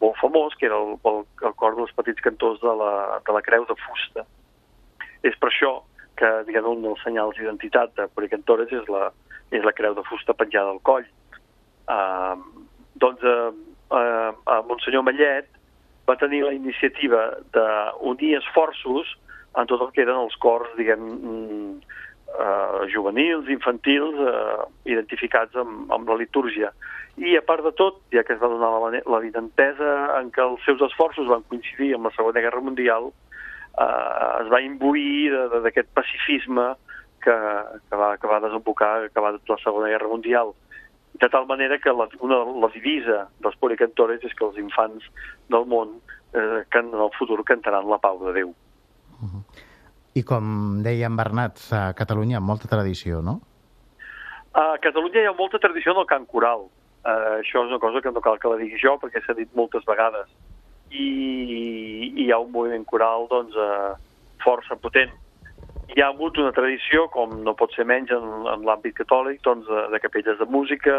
molt 0.00 0.16
famós, 0.20 0.54
que 0.58 0.66
era 0.66 0.78
el, 0.78 0.94
el, 1.08 1.24
el 1.48 1.56
cor 1.60 1.76
dels 1.76 1.92
petits 1.96 2.24
cantors 2.24 2.60
de 2.62 2.76
la, 2.80 2.92
de 3.26 3.34
la 3.36 3.42
Creu 3.44 3.66
de 3.68 3.76
Fusta. 3.84 4.24
És 5.22 5.36
per 5.38 5.50
això 5.52 5.72
que 6.18 6.30
diguem, 6.46 6.68
un 6.68 6.84
dels 6.84 7.02
senyals 7.06 7.38
d'identitat 7.38 7.94
de 7.98 8.08
Puricantores 8.14 8.72
és 8.74 8.88
la, 8.92 9.08
és 9.50 9.64
la 9.64 9.74
creu 9.76 9.96
de 9.96 10.04
fusta 10.08 10.34
penjada 10.38 10.74
al 10.74 10.80
coll. 10.86 11.06
Uh, 11.90 12.38
doncs 13.02 13.24
uh, 13.26 13.50
uh, 13.90 14.60
Monsenyor 14.68 15.04
Mallet 15.06 15.48
va 16.08 16.18
tenir 16.20 16.42
la 16.44 16.54
iniciativa 16.54 17.24
d'unir 17.54 18.36
esforços 18.38 19.10
en 19.58 19.68
tot 19.68 19.82
el 19.84 19.92
que 19.92 20.04
eren 20.04 20.20
els 20.22 20.36
cors, 20.40 20.70
diguem, 20.78 21.04
uh, 22.32 22.82
juvenils, 22.92 23.50
infantils, 23.52 24.16
uh, 24.16 24.64
identificats 24.88 25.56
amb, 25.60 25.90
amb 25.92 26.08
la 26.08 26.18
litúrgia. 26.22 26.72
I 27.20 27.36
a 27.36 27.42
part 27.44 27.64
de 27.64 27.72
tot, 27.76 28.00
ja 28.14 28.22
que 28.24 28.32
es 28.32 28.40
va 28.40 28.48
donar 28.48 28.70
la, 28.72 29.02
la 29.04 29.20
en 29.20 30.30
què 30.32 30.40
els 30.40 30.62
seus 30.64 30.80
esforços 30.80 31.28
van 31.28 31.44
coincidir 31.48 31.92
amb 31.94 32.08
la 32.08 32.14
Segona 32.16 32.40
Guerra 32.40 32.62
Mundial, 32.64 33.10
eh, 33.76 34.42
es 34.42 34.48
va 34.48 34.62
imbuir 34.64 35.32
d'aquest 35.64 35.92
pacifisme 35.92 36.72
que, 37.22 37.36
que, 37.90 37.96
va, 37.96 38.16
que 38.16 38.26
va 38.30 38.40
desembocar 38.40 39.04
acabar 39.04 39.34
la 39.36 39.58
Segona 39.62 39.92
Guerra 39.92 40.08
Mundial. 40.08 40.54
De 41.20 41.28
tal 41.28 41.46
manera 41.46 41.78
que 41.78 41.92
la, 41.92 42.08
una, 42.24 42.40
la 42.64 42.72
divisa 42.72 43.26
dels 43.44 43.60
policantores 43.60 44.24
és 44.24 44.32
que 44.32 44.48
els 44.48 44.56
infants 44.56 45.04
del 45.52 45.68
món 45.68 45.98
eh, 46.32 46.64
que 46.64 46.80
en 46.80 46.94
el 46.96 47.12
futur 47.18 47.42
cantaran 47.44 47.90
la 47.92 48.00
pau 48.00 48.24
de 48.24 48.32
Déu. 48.40 48.54
Uh 49.22 49.28
-huh. 49.28 49.42
I 50.14 50.22
com 50.22 50.82
deia 50.82 51.06
en 51.06 51.16
Bernat, 51.16 51.58
a 51.72 51.94
Catalunya 51.94 52.40
molta 52.40 52.68
tradició, 52.68 53.22
no? 53.22 53.40
A 54.52 54.76
Catalunya 54.78 55.22
hi 55.22 55.26
ha 55.26 55.32
molta 55.32 55.58
tradició 55.58 55.92
en 55.92 55.98
el 55.98 56.06
cant 56.06 56.26
coral. 56.26 56.68
Uh, 57.04 57.40
això 57.40 57.64
és 57.64 57.70
una 57.70 57.78
cosa 57.78 58.00
que 58.00 58.12
no 58.12 58.20
cal 58.20 58.38
que 58.38 58.48
la 58.48 58.56
digui 58.56 58.78
jo, 58.78 58.98
perquè 58.98 59.24
s'ha 59.24 59.34
dit 59.34 59.48
moltes 59.54 59.84
vegades 59.84 60.28
i, 60.92 62.12
i 62.14 62.24
hi 62.26 62.30
ha 62.30 62.38
un 62.38 62.52
moviment 62.52 62.84
coral 62.84 63.26
doncs, 63.30 63.56
eh, 63.56 63.92
força 64.44 64.76
potent. 64.76 65.12
Hi 65.92 66.00
ha 66.00 66.06
hagut 66.08 66.38
una 66.40 66.54
tradició, 66.56 67.02
com 67.12 67.32
no 67.44 67.52
pot 67.58 67.74
ser 67.76 67.84
menys 67.84 68.08
en, 68.16 68.22
en 68.48 68.62
l'àmbit 68.64 68.94
catòlic, 68.96 69.42
doncs, 69.44 69.66
de, 69.68 69.80
de 69.92 69.98
capelles 70.00 70.38
de 70.40 70.46
música, 70.48 70.94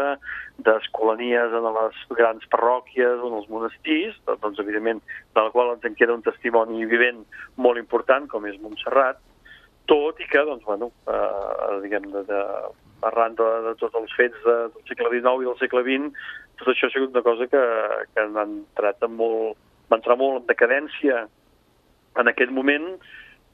d'escolanies 0.66 1.56
en 1.58 1.66
les 1.74 1.96
grans 2.14 2.46
parròquies 2.52 3.24
o 3.24 3.30
en 3.32 3.34
els 3.40 3.48
monestirs, 3.50 4.20
doncs, 4.28 4.60
evidentment, 4.62 5.00
de 5.34 5.42
la 5.42 5.50
qual 5.50 5.72
ens 5.72 5.88
en 5.88 5.96
queda 5.98 6.14
un 6.14 6.22
testimoni 6.22 6.86
vivent 6.86 7.24
molt 7.66 7.82
important, 7.82 8.28
com 8.30 8.46
és 8.46 8.60
Montserrat, 8.62 9.18
tot 9.90 10.22
i 10.22 10.28
que, 10.30 10.44
doncs, 10.46 10.62
bueno, 10.68 10.92
eh, 11.10 11.80
diguem, 11.82 12.06
de, 12.14 12.22
de, 12.30 12.44
arran 13.10 13.34
de, 13.40 13.50
de 13.66 13.74
tots 13.82 13.98
els 13.98 14.14
fets 14.14 14.46
de, 14.46 14.56
del 14.76 14.86
segle 14.92 15.10
XIX 15.16 15.42
i 15.42 15.50
del 15.50 15.58
segle 15.64 15.84
XX, 15.90 16.30
tot 16.62 16.70
això 16.70 16.86
ha 16.86 16.94
sigut 16.94 17.18
una 17.18 17.26
cosa 17.26 17.50
que, 17.50 17.64
que 18.14 18.28
han 18.28 18.38
entrat 18.46 19.02
en 19.02 19.18
molt, 19.18 19.58
va 19.90 19.98
entrar 19.98 20.20
molt 20.22 20.44
en 20.44 20.48
decadència 20.54 21.26
en 22.22 22.30
aquest 22.30 22.54
moment, 22.54 22.92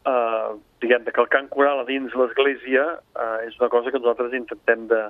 eh, 0.07 0.51
diguem 0.81 1.05
que 1.05 1.21
el 1.21 1.29
cant 1.33 1.49
coral 1.53 1.83
a 1.83 1.89
dins 1.89 2.15
l'Església 2.17 2.87
eh, 2.97 3.49
és 3.49 3.59
una 3.61 3.71
cosa 3.73 3.91
que 3.91 4.01
nosaltres 4.01 4.37
intentem 4.37 4.87
de, 4.91 5.03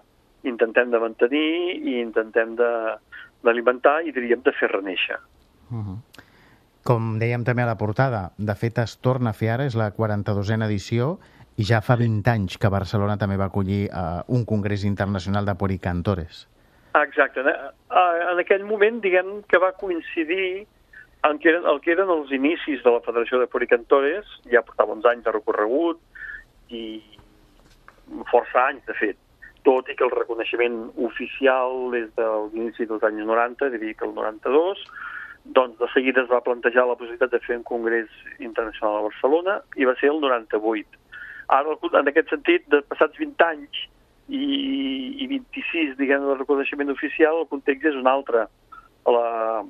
intentem 0.48 0.90
de 0.90 1.00
mantenir 1.02 1.50
i 1.80 2.00
intentem 2.00 2.56
d'alimentar 2.58 4.00
i 4.06 4.14
diríem 4.16 4.42
de 4.46 4.54
fer 4.56 4.72
reneixer. 4.72 5.20
Uh 5.70 5.74
mhm. 5.74 5.86
-huh. 5.88 6.26
Com 6.82 7.18
dèiem 7.20 7.44
també 7.44 7.62
a 7.62 7.66
la 7.66 7.76
portada, 7.76 8.32
de 8.38 8.54
fet 8.54 8.78
es 8.78 8.96
torna 9.04 9.30
a 9.30 9.32
fer 9.36 9.50
ara, 9.50 9.66
és 9.66 9.74
la 9.74 9.92
42a 9.92 10.64
edició, 10.64 11.18
i 11.56 11.64
ja 11.64 11.82
fa 11.84 11.96
20 11.96 12.30
anys 12.30 12.56
que 12.56 12.70
Barcelona 12.72 13.18
també 13.18 13.36
va 13.36 13.50
acollir 13.50 13.90
uh, 13.92 14.22
un 14.28 14.46
congrés 14.46 14.84
internacional 14.84 15.44
de 15.44 15.54
Poricantores. 15.54 16.48
Exacte. 16.94 17.40
En 17.40 18.38
aquell 18.38 18.64
moment, 18.64 19.00
diguem 19.00 19.42
que 19.46 19.58
va 19.58 19.72
coincidir 19.72 20.66
el 21.28 21.38
que, 21.38 21.50
eren, 21.50 21.66
el 21.68 21.80
que 21.84 21.92
eren 21.92 22.10
els 22.12 22.30
inicis 22.32 22.82
de 22.84 22.92
la 22.94 23.02
Federació 23.04 23.40
de 23.40 23.48
Puricantores, 23.50 24.28
ja 24.52 24.64
portava 24.64 24.94
uns 24.96 25.08
anys 25.08 25.26
de 25.26 25.34
recorregut 25.34 26.00
i 26.72 27.02
força 28.30 28.66
anys, 28.70 28.84
de 28.88 28.96
fet, 28.96 29.18
tot 29.66 29.88
i 29.90 29.96
que 29.96 30.06
el 30.06 30.14
reconeixement 30.14 30.78
oficial 31.04 31.94
és 31.98 32.08
de 32.16 32.28
l'inici 32.52 32.88
dels 32.88 33.04
anys 33.04 33.26
90, 33.28 33.68
diria 33.74 33.98
que 33.98 34.06
el 34.08 34.14
92, 34.16 34.84
doncs 35.56 35.78
de 35.80 35.88
seguida 35.92 36.22
es 36.22 36.30
va 36.30 36.42
plantejar 36.44 36.86
la 36.88 36.96
possibilitat 36.96 37.32
de 37.34 37.42
fer 37.44 37.58
un 37.58 37.66
congrés 37.68 38.08
internacional 38.38 38.98
a 38.98 39.06
Barcelona 39.08 39.60
i 39.76 39.88
va 39.88 39.96
ser 40.00 40.12
el 40.12 40.20
98. 40.24 40.98
Ara, 41.50 41.76
en 42.00 42.08
aquest 42.08 42.30
sentit, 42.30 42.66
de 42.72 42.80
passats 42.88 43.18
20 43.18 43.46
anys 43.46 43.84
i, 44.30 44.42
i 45.24 45.28
26, 45.32 45.96
diguem, 45.98 46.24
de 46.28 46.36
reconeixement 46.38 46.92
oficial, 46.92 47.42
el 47.42 47.50
context 47.50 47.88
és 47.90 47.98
un 47.98 48.06
altre. 48.08 48.46
La, 49.10 49.64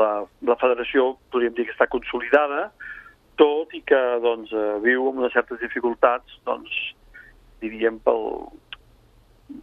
la, 0.00 0.10
la 0.48 0.58
federació 0.60 1.14
podríem 1.32 1.56
dir 1.56 1.66
que 1.68 1.74
està 1.74 1.88
consolidada, 1.90 2.68
tot 3.40 3.72
i 3.76 3.82
que 3.84 4.02
doncs, 4.24 4.52
eh, 4.52 4.76
viu 4.84 5.08
amb 5.10 5.24
unes 5.24 5.34
certes 5.36 5.60
dificultats, 5.60 6.38
doncs, 6.48 6.72
diríem, 7.64 7.98
pel, 8.04 8.22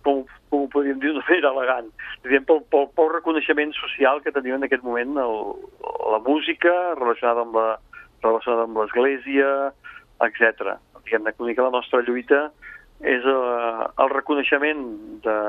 com, 0.05 0.23
com 0.49 0.65
ho 0.65 0.69
podríem 0.73 0.99
dir 1.01 1.11
d'una 1.11 1.25
manera 1.29 1.53
elegant, 1.53 1.89
diríem 2.25 2.45
pel, 2.49 2.61
pel, 2.73 2.89
pel 2.97 3.11
reconeixement 3.15 3.73
social 3.79 4.21
que 4.23 4.33
tenia 4.35 4.59
en 4.59 4.67
aquest 4.67 4.85
moment 4.85 5.17
el, 5.23 5.39
la 6.13 6.21
música 6.25 6.73
relacionada 6.99 7.47
amb 7.47 7.57
la 7.59 7.69
relacionada 8.23 8.67
amb 8.69 8.79
l'Església, 8.79 9.47
etc. 10.23 10.77
Diguem 11.03 11.27
que 11.27 11.65
la 11.65 11.73
nostra 11.73 12.01
lluita 12.07 12.45
és 13.03 13.25
eh, 13.27 13.87
el 13.99 14.11
reconeixement 14.13 14.83
de, 15.25 15.39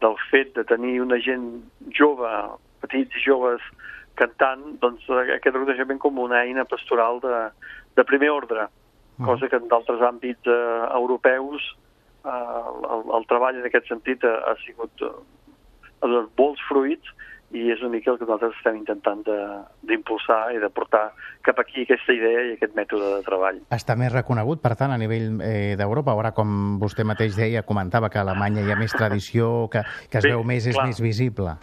del 0.00 0.16
fet 0.30 0.54
de 0.56 0.64
tenir 0.68 1.00
una 1.04 1.18
gent 1.20 1.48
jove 1.92 2.30
petits 2.84 3.18
i 3.18 3.24
joves 3.24 3.64
cantant, 4.18 4.62
doncs 4.82 5.06
aquest 5.10 5.52
reconeixement 5.56 6.00
com 6.02 6.20
una 6.22 6.44
eina 6.44 6.66
pastoral 6.70 7.18
de, 7.24 7.40
de 7.98 8.06
primer 8.06 8.30
ordre, 8.30 8.68
mm. 9.18 9.26
cosa 9.26 9.50
que 9.50 9.58
en 9.58 9.66
d'altres 9.70 10.04
àmbits 10.06 10.50
eh, 10.50 10.58
europeus 11.00 11.66
eh, 12.24 12.30
el, 12.30 13.06
el 13.18 13.28
treball 13.30 13.58
en 13.58 13.66
aquest 13.66 13.90
sentit 13.90 14.24
ha, 14.28 14.36
ha 14.50 14.54
sigut 14.62 15.02
eh, 15.02 15.14
ha 16.00 16.10
donat 16.10 16.32
molts 16.38 16.62
fruits 16.68 17.14
i 17.54 17.68
és 17.70 17.82
una 17.84 17.92
mica 17.92 18.10
el 18.10 18.16
que 18.18 18.26
nosaltres 18.26 18.56
estem 18.58 18.80
intentant 18.80 19.20
d'impulsar 19.86 20.40
i 20.56 20.58
de 20.62 20.70
portar 20.74 21.04
cap 21.46 21.60
aquí 21.62 21.84
aquesta 21.84 22.16
idea 22.16 22.40
i 22.48 22.54
aquest 22.56 22.74
mètode 22.74 23.12
de 23.12 23.20
treball. 23.26 23.60
Està 23.76 23.94
més 24.00 24.10
reconegut, 24.10 24.58
per 24.64 24.74
tant, 24.80 24.90
a 24.90 24.98
nivell 24.98 25.38
eh, 25.38 25.76
d'Europa. 25.78 26.16
Ara, 26.18 26.32
com 26.34 26.80
vostè 26.82 27.06
mateix 27.06 27.38
deia, 27.38 27.62
comentava 27.62 28.10
que 28.10 28.18
a 28.18 28.24
Alemanya 28.26 28.64
hi 28.64 28.74
ha 28.74 28.80
més 28.80 28.96
tradició, 28.96 29.68
que, 29.70 29.84
que 30.10 30.18
es 30.18 30.26
sí, 30.26 30.34
veu 30.34 30.42
més, 30.42 30.66
és 30.66 30.74
clar. 30.74 30.88
més 30.90 30.98
visible. 31.04 31.54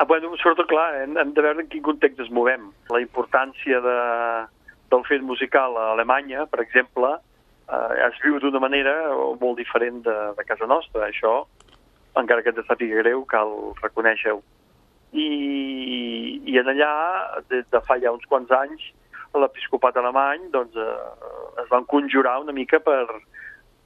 Ah, 0.00 0.04
bueno, 0.04 0.30
sobretot, 0.36 0.68
clar, 0.68 0.94
hem, 1.02 1.16
hem 1.18 1.32
de 1.34 1.42
veure 1.42 1.64
en 1.64 1.66
quin 1.66 1.82
context 1.82 2.20
es 2.22 2.28
movem. 2.30 2.68
La 2.94 3.00
importància 3.02 3.80
de, 3.82 3.94
del 4.92 5.00
fet 5.08 5.24
musical 5.26 5.74
a 5.74 5.88
Alemanya, 5.96 6.44
per 6.46 6.60
exemple, 6.62 7.16
eh, 7.66 7.96
es 8.06 8.20
viu 8.22 8.38
d'una 8.38 8.60
manera 8.62 8.92
molt 9.40 9.58
diferent 9.58 9.98
de, 10.04 10.14
de 10.38 10.44
casa 10.46 10.68
nostra. 10.70 11.08
Això, 11.08 11.32
encara 12.22 12.44
que 12.46 12.52
ens 12.54 12.70
sàpiga 12.70 13.00
greu, 13.02 13.24
cal 13.26 13.50
reconèixer-ho. 13.80 14.38
I, 15.18 15.26
I 16.46 16.62
en 16.62 16.70
allà, 16.76 16.92
des 17.50 17.66
de 17.74 17.82
fa 17.90 17.98
ja 17.98 18.14
uns 18.14 18.30
quants 18.30 18.54
anys, 18.54 18.86
l'episcopat 19.34 19.98
alemany 19.98 20.46
doncs, 20.54 20.78
eh, 20.78 21.34
es 21.64 21.74
van 21.74 21.90
conjurar 21.90 22.36
una 22.44 22.54
mica 22.54 22.78
per, 22.78 23.02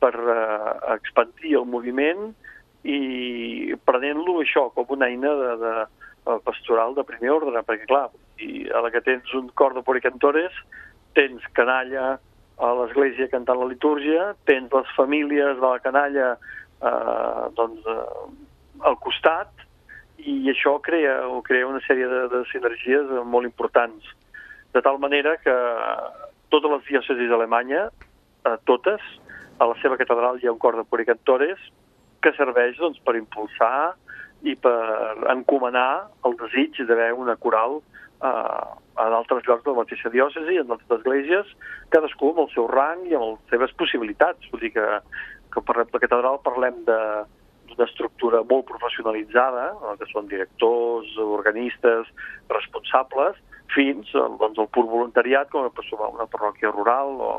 per 0.04 0.12
eh, 0.12 0.76
expandir 0.98 1.56
el 1.56 1.64
moviment 1.64 2.34
i 2.84 3.72
prenent-lo 3.88 4.42
això 4.42 4.68
com 4.76 4.92
una 4.92 5.08
eina 5.08 5.32
de, 5.40 5.50
de, 5.64 5.74
pastoral 6.44 6.94
de 6.94 7.04
primer 7.06 7.32
ordre, 7.34 7.62
perquè 7.66 7.86
clar, 7.88 8.08
i 8.42 8.68
a 8.70 8.82
la 8.84 8.90
que 8.94 9.02
tens 9.04 9.32
un 9.38 9.48
cor 9.58 9.74
de 9.74 9.82
poricantores, 9.82 10.54
tens 11.16 11.42
canalla 11.56 12.16
a 12.62 12.70
l'església 12.78 13.30
cantant 13.32 13.58
la 13.58 13.68
litúrgia, 13.70 14.32
tens 14.46 14.72
les 14.72 14.94
famílies 14.96 15.58
de 15.58 15.66
la 15.66 15.80
canalla 15.82 16.32
eh, 16.36 17.44
doncs, 17.58 17.86
eh, 17.86 18.86
al 18.86 18.98
costat, 19.02 19.50
i 20.22 20.36
això 20.52 20.76
crea, 20.82 21.22
o 21.26 21.40
crea 21.42 21.66
una 21.66 21.82
sèrie 21.86 22.06
de, 22.06 22.22
de 22.30 22.42
sinergies 22.52 23.10
molt 23.26 23.48
importants. 23.48 24.06
De 24.72 24.82
tal 24.84 25.00
manera 25.02 25.34
que 25.42 25.54
totes 26.54 26.70
les 26.76 26.86
diòcesis 26.86 27.30
d'Alemanya 27.30 27.88
a 28.46 28.56
totes, 28.68 29.02
a 29.58 29.68
la 29.68 29.76
seva 29.82 29.98
catedral 29.98 30.38
hi 30.38 30.48
ha 30.48 30.54
un 30.54 30.60
cor 30.62 30.78
de 30.78 30.86
puricantores 30.88 31.60
que 32.22 32.32
serveix 32.38 32.78
doncs, 32.78 33.00
per 33.02 33.16
impulsar 33.18 33.94
i 34.42 34.54
per 34.58 35.16
encomanar 35.30 36.08
el 36.26 36.38
desig 36.40 36.80
d'haver 36.86 37.12
una 37.14 37.36
coral 37.36 37.78
eh, 37.78 38.64
en 39.02 39.16
altres 39.18 39.44
llocs 39.46 39.64
de 39.64 39.70
la 39.72 39.82
mateixa 39.82 40.10
diòcesi, 40.12 40.58
en 40.60 40.72
altres 40.74 40.98
esglésies, 40.98 41.52
cadascú 41.94 42.32
amb 42.32 42.44
el 42.46 42.50
seu 42.54 42.66
rang 42.70 43.06
i 43.08 43.14
amb 43.18 43.28
les 43.30 43.54
seves 43.54 43.74
possibilitats. 43.78 44.50
Vull 44.52 44.66
dir 44.66 44.72
que, 44.74 44.88
que 45.54 45.62
per 45.62 45.78
la 45.78 45.86
catedral 46.02 46.42
parlem 46.44 46.82
de, 46.88 46.98
d'una 47.72 47.88
estructura 47.88 48.42
molt 48.48 48.66
professionalitzada, 48.68 49.70
que 50.00 50.08
són 50.10 50.28
directors, 50.30 51.10
organistes, 51.24 52.10
responsables, 52.52 53.38
fins 53.72 54.10
doncs, 54.12 54.58
al 54.58 54.70
pur 54.74 54.86
voluntariat, 54.90 55.48
com 55.50 55.68
pot 55.70 55.86
trobar 55.88 56.12
una 56.12 56.28
parròquia 56.30 56.72
rural 56.74 57.14
o, 57.20 57.34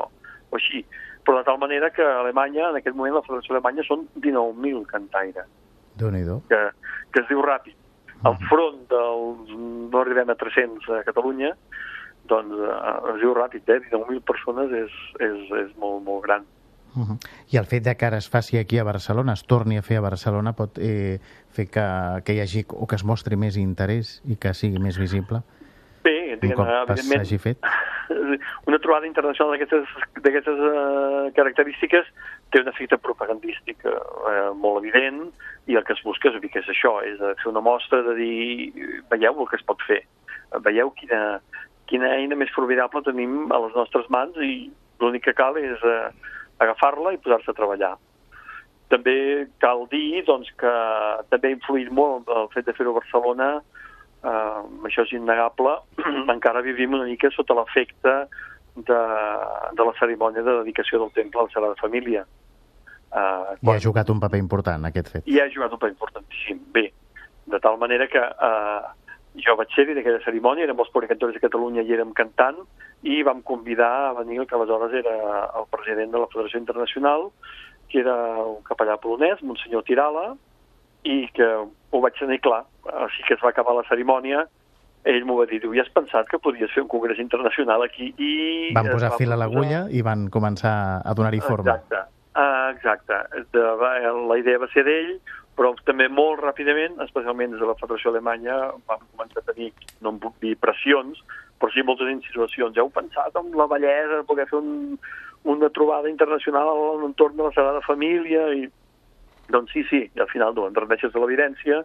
o 0.50 0.58
així. 0.58 0.82
Però 1.24 1.38
de 1.38 1.46
tal 1.46 1.60
manera 1.62 1.90
que 1.94 2.04
a 2.04 2.20
Alemanya, 2.20 2.70
en 2.70 2.80
aquest 2.80 2.96
moment, 2.96 3.14
la 3.16 3.24
Federació 3.26 3.54
Alemanya 3.54 3.86
són 3.86 4.08
19.000 4.18 4.82
cantaires. 4.90 5.48
Que, 6.48 6.60
que 7.12 7.22
es 7.22 7.28
diu 7.30 7.42
ràpid. 7.44 7.76
Al 8.24 8.38
front 8.48 8.84
dels... 8.88 9.52
no 9.54 10.00
arribem 10.00 10.30
a 10.32 10.36
300 10.40 10.88
a 10.96 11.02
Catalunya, 11.06 11.52
doncs 12.30 12.56
eh, 12.56 13.14
es 13.14 13.20
diu 13.20 13.34
ràpid, 13.36 13.68
eh? 13.68 13.80
19.000 13.90 14.24
persones 14.26 14.72
és, 14.72 14.98
és, 15.20 15.48
és 15.64 15.72
molt, 15.80 16.02
molt 16.06 16.24
gran. 16.24 16.46
Uh 16.94 17.02
-huh. 17.02 17.18
I 17.50 17.56
el 17.58 17.66
fet 17.66 17.84
de 17.84 17.96
que 17.96 18.06
ara 18.06 18.18
es 18.18 18.28
faci 18.28 18.56
aquí 18.56 18.78
a 18.78 18.84
Barcelona, 18.84 19.32
es 19.32 19.44
torni 19.44 19.76
a 19.76 19.82
fer 19.82 19.96
a 19.96 20.00
Barcelona, 20.00 20.52
pot 20.52 20.78
eh, 20.78 21.18
fer 21.50 21.68
que, 21.68 22.22
que 22.24 22.32
hi 22.34 22.40
hagi 22.40 22.64
o 22.68 22.86
que 22.86 22.96
es 22.96 23.04
mostri 23.04 23.36
més 23.36 23.56
interès 23.56 24.22
i 24.24 24.36
que 24.36 24.54
sigui 24.54 24.78
més 24.78 24.98
visible? 24.98 25.42
Bé, 26.04 26.38
un 26.42 26.52
cop 26.52 26.96
s'hagi 26.96 27.38
fet. 27.38 27.58
Una 28.68 28.78
trobada 28.78 29.08
internacional 29.08 29.54
d'aquestes 29.56 30.60
uh, 30.60 31.30
característiques 31.36 32.08
té 32.52 32.62
un 32.62 32.70
efecte 32.70 32.98
propagandístic 33.00 33.84
uh, 33.88 34.52
molt 34.54 34.82
evident 34.82 35.26
i 35.70 35.78
el 35.78 35.84
que 35.84 35.96
es 35.96 36.02
busca 36.04 36.30
és, 36.30 36.38
que 36.42 36.62
és 36.62 36.70
això, 36.70 36.98
és 37.06 37.20
fer 37.42 37.50
una 37.50 37.64
mostra 37.64 38.02
de 38.06 38.16
dir 38.18 38.88
veieu 39.12 39.40
el 39.40 39.50
que 39.50 39.60
es 39.60 39.66
pot 39.66 39.80
fer, 39.88 40.02
veieu 40.64 40.92
quina, 41.00 41.40
quina 41.90 42.12
eina 42.16 42.38
més 42.38 42.52
formidable 42.54 43.04
tenim 43.06 43.52
a 43.52 43.60
les 43.66 43.76
nostres 43.76 44.08
mans 44.12 44.36
i 44.40 44.70
l'únic 45.00 45.24
que 45.26 45.36
cal 45.36 45.58
és 45.60 45.80
uh, 45.82 46.10
agafar-la 46.64 47.14
i 47.14 47.22
posar-se 47.22 47.50
a 47.50 47.56
treballar. 47.56 47.94
També 48.92 49.46
cal 49.64 49.86
dir 49.90 50.22
doncs, 50.26 50.50
que 50.60 50.72
també 51.32 51.50
ha 51.50 51.56
influït 51.56 51.90
molt 51.90 52.28
el 52.30 52.50
fet 52.52 52.68
de 52.68 52.74
fer-ho 52.76 52.92
a 52.92 53.00
Barcelona, 53.00 53.48
eh, 54.24 54.88
això 54.88 55.04
és 55.06 55.14
innegable, 55.18 55.76
encara 56.34 56.64
vivim 56.64 56.96
una 56.96 57.08
mica 57.08 57.30
sota 57.34 57.56
l'efecte 57.58 58.16
de, 58.74 59.00
de 59.78 59.86
la 59.86 59.94
cerimònia 60.00 60.42
de 60.42 60.58
dedicació 60.62 61.02
del 61.02 61.14
temple 61.14 61.42
a 61.42 61.46
la 61.46 61.54
Sagrada 61.54 61.80
Família. 61.80 62.24
Eh, 63.14 63.54
quan... 63.60 63.74
I 63.74 63.76
ha 63.76 63.84
jugat 63.86 64.10
un 64.10 64.20
paper 64.22 64.40
important, 64.42 64.88
aquest 64.90 65.12
fet. 65.12 65.30
I 65.30 65.40
ha 65.40 65.48
jugat 65.52 65.72
un 65.72 65.80
paper 65.80 65.94
importantíssim. 65.94 66.60
Bé, 66.74 66.88
de 67.52 67.60
tal 67.62 67.78
manera 67.78 68.08
que 68.10 68.22
eh, 68.22 68.80
jo 69.44 69.56
vaig 69.58 69.70
ser-hi 69.74 69.96
d'aquella 69.96 70.22
cerimònia, 70.24 70.66
érem 70.66 70.80
els 70.82 70.90
puricantors 70.94 71.36
de 71.36 71.42
Catalunya 71.42 71.84
i 71.84 71.94
érem 71.94 72.14
cantant, 72.16 72.64
i 73.04 73.22
vam 73.26 73.42
convidar 73.46 73.92
a 74.08 74.12
venir 74.20 74.40
el 74.40 74.48
que 74.48 74.56
aleshores 74.56 74.94
era 75.04 75.16
el 75.60 75.66
president 75.70 76.14
de 76.14 76.22
la 76.22 76.30
Federació 76.32 76.60
Internacional, 76.62 77.28
que 77.90 78.00
era 78.00 78.14
un 78.42 78.62
capellà 78.66 78.96
polonès, 78.98 79.42
Monsenyor 79.42 79.84
Tirala, 79.86 80.32
i 81.04 81.26
que 81.36 81.48
ho 81.54 82.00
vaig 82.00 82.16
tenir 82.18 82.40
clar. 82.42 82.64
Així 83.04 83.24
que 83.26 83.34
es 83.34 83.42
va 83.44 83.50
acabar 83.54 83.74
la 83.76 83.84
cerimònia, 83.88 84.44
ell 85.04 85.24
m'ho 85.28 85.36
va 85.36 85.46
dir, 85.48 85.60
diu, 85.60 85.74
ja 85.76 85.84
has 85.84 85.92
pensat 85.92 86.28
que 86.30 86.40
podies 86.40 86.72
fer 86.72 86.82
un 86.84 86.90
congrés 86.92 87.20
internacional 87.20 87.84
aquí? 87.84 88.10
I 88.16 88.72
van 88.76 88.88
posar 88.88 89.12
va 89.12 89.20
fil 89.20 89.32
a 89.34 89.38
l'agulla 89.40 89.84
i 89.92 90.02
van 90.04 90.28
començar 90.32 90.74
a 91.04 91.14
donar-hi 91.16 91.42
forma. 91.44 91.76
Exacte, 91.76 92.02
uh, 92.40 92.68
exacte. 92.72 93.20
De, 93.52 93.64
la 94.32 94.38
idea 94.40 94.62
va 94.62 94.70
ser 94.72 94.86
d'ell, 94.88 95.16
però 95.58 95.74
també 95.86 96.08
molt 96.10 96.40
ràpidament, 96.42 96.96
especialment 97.04 97.52
des 97.52 97.60
de 97.62 97.68
la 97.68 97.76
Federació 97.80 98.10
Alemanya, 98.10 98.56
vam 98.88 99.04
començar 99.12 99.44
a 99.44 99.52
tenir, 99.52 99.70
no 100.00 100.14
em 100.14 100.22
puc 100.22 100.40
dir 100.42 100.56
pressions, 100.62 101.20
però 101.60 101.70
sí 101.70 101.84
moltes 101.86 102.10
situacions. 102.30 102.74
Ja 102.74 102.82
heu 102.82 102.90
pensat 102.94 103.36
en 103.38 103.52
la 103.58 103.68
bellesa 103.70 104.22
de 104.22 104.26
poder 104.30 104.48
fer 104.50 104.58
un, 104.58 104.96
una 105.44 105.70
trobada 105.70 106.10
internacional 106.10 106.72
a 106.72 106.88
l'entorn 107.02 107.36
de 107.36 107.44
la 107.46 107.52
Sagrada 107.52 107.84
Família? 107.84 108.48
I, 108.56 108.66
doncs 109.52 109.76
sí, 109.76 109.84
sí, 109.90 110.02
i 110.08 110.24
al 110.24 110.32
final 110.32 110.56
no, 110.56 110.66
enrendeixes 110.72 111.12
de 111.12 111.20
l'evidència 111.20 111.84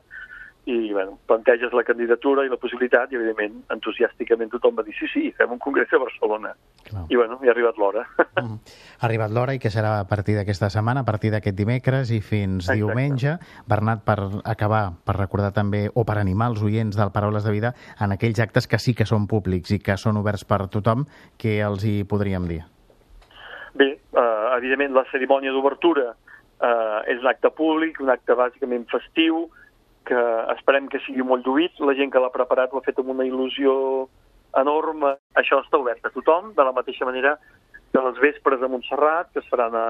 i 0.66 0.92
bueno, 0.94 1.18
planteges 1.26 1.74
la 1.74 1.84
candidatura 1.84 2.44
i 2.46 2.50
la 2.52 2.58
possibilitat 2.60 3.12
i 3.12 3.18
evidentment 3.18 3.62
entusiàsticament 3.74 4.52
tothom 4.52 4.76
va 4.78 4.84
dir 4.86 4.94
sí, 4.98 5.08
sí, 5.12 5.24
fem 5.38 5.54
un 5.56 5.62
congrés 5.62 5.92
a 5.94 6.00
Barcelona 6.02 6.52
Clar. 6.86 7.06
i 7.10 7.18
bueno, 7.18 7.40
hi 7.42 7.50
ha 7.50 7.54
arribat 7.56 7.80
l'hora 7.80 8.04
mm. 8.44 8.58
Ha 9.00 9.08
arribat 9.08 9.34
l'hora 9.34 9.56
i 9.56 9.62
que 9.64 9.72
serà 9.74 9.96
a 10.02 10.08
partir 10.10 10.36
d'aquesta 10.38 10.70
setmana 10.70 11.02
a 11.02 11.08
partir 11.08 11.32
d'aquest 11.34 11.58
dimecres 11.58 12.12
i 12.12 12.20
fins 12.22 12.68
Exacte. 12.68 12.78
diumenge 12.82 13.38
Bernat, 13.70 14.04
per 14.06 14.20
acabar, 14.44 14.84
per 15.06 15.16
recordar 15.18 15.54
també 15.56 15.88
o 15.94 16.06
per 16.06 16.20
animar 16.20 16.52
els 16.54 16.64
oients 16.64 16.98
del 17.00 17.14
Paraules 17.16 17.48
de 17.48 17.56
Vida 17.56 17.74
en 18.00 18.14
aquells 18.14 18.40
actes 18.44 18.68
que 18.68 18.80
sí 18.80 18.94
que 18.94 19.08
són 19.10 19.28
públics 19.32 19.72
i 19.72 19.80
que 19.80 19.98
són 19.98 20.20
oberts 20.20 20.46
per 20.46 20.66
tothom, 20.68 21.06
què 21.40 21.60
els 21.66 21.86
hi 21.88 22.04
podríem 22.04 22.48
dir? 22.50 22.62
Bé, 23.80 23.94
eh, 23.96 24.46
evidentment 24.58 24.94
la 24.98 25.06
cerimònia 25.12 25.54
d'obertura 25.56 26.12
eh, 26.12 27.14
és 27.14 27.22
un 27.22 27.30
acte 27.32 27.52
públic, 27.56 28.00
un 28.04 28.12
acte 28.12 28.36
bàsicament 28.36 28.86
festiu, 28.92 29.48
que 30.10 30.26
esperem 30.56 30.90
que 30.90 31.02
sigui 31.06 31.26
molt 31.26 31.48
lluït. 31.48 31.78
La 31.86 31.96
gent 31.98 32.12
que 32.14 32.22
l'ha 32.22 32.34
preparat 32.34 32.74
ho 32.74 32.82
ha 32.82 32.86
fet 32.86 33.00
amb 33.02 33.14
una 33.14 33.28
il·lusió 33.28 33.74
enorme. 34.60 35.16
Això 35.40 35.62
està 35.64 35.80
obert 35.80 36.06
a 36.06 36.14
tothom, 36.14 36.54
de 36.58 36.66
la 36.66 36.76
mateixa 36.76 37.08
manera 37.08 37.38
que 37.94 38.02
les 38.06 38.22
vespres 38.22 38.60
de 38.62 38.70
Montserrat, 38.70 39.32
que 39.34 39.42
es 39.42 39.50
faran 39.50 39.76
a, 39.78 39.88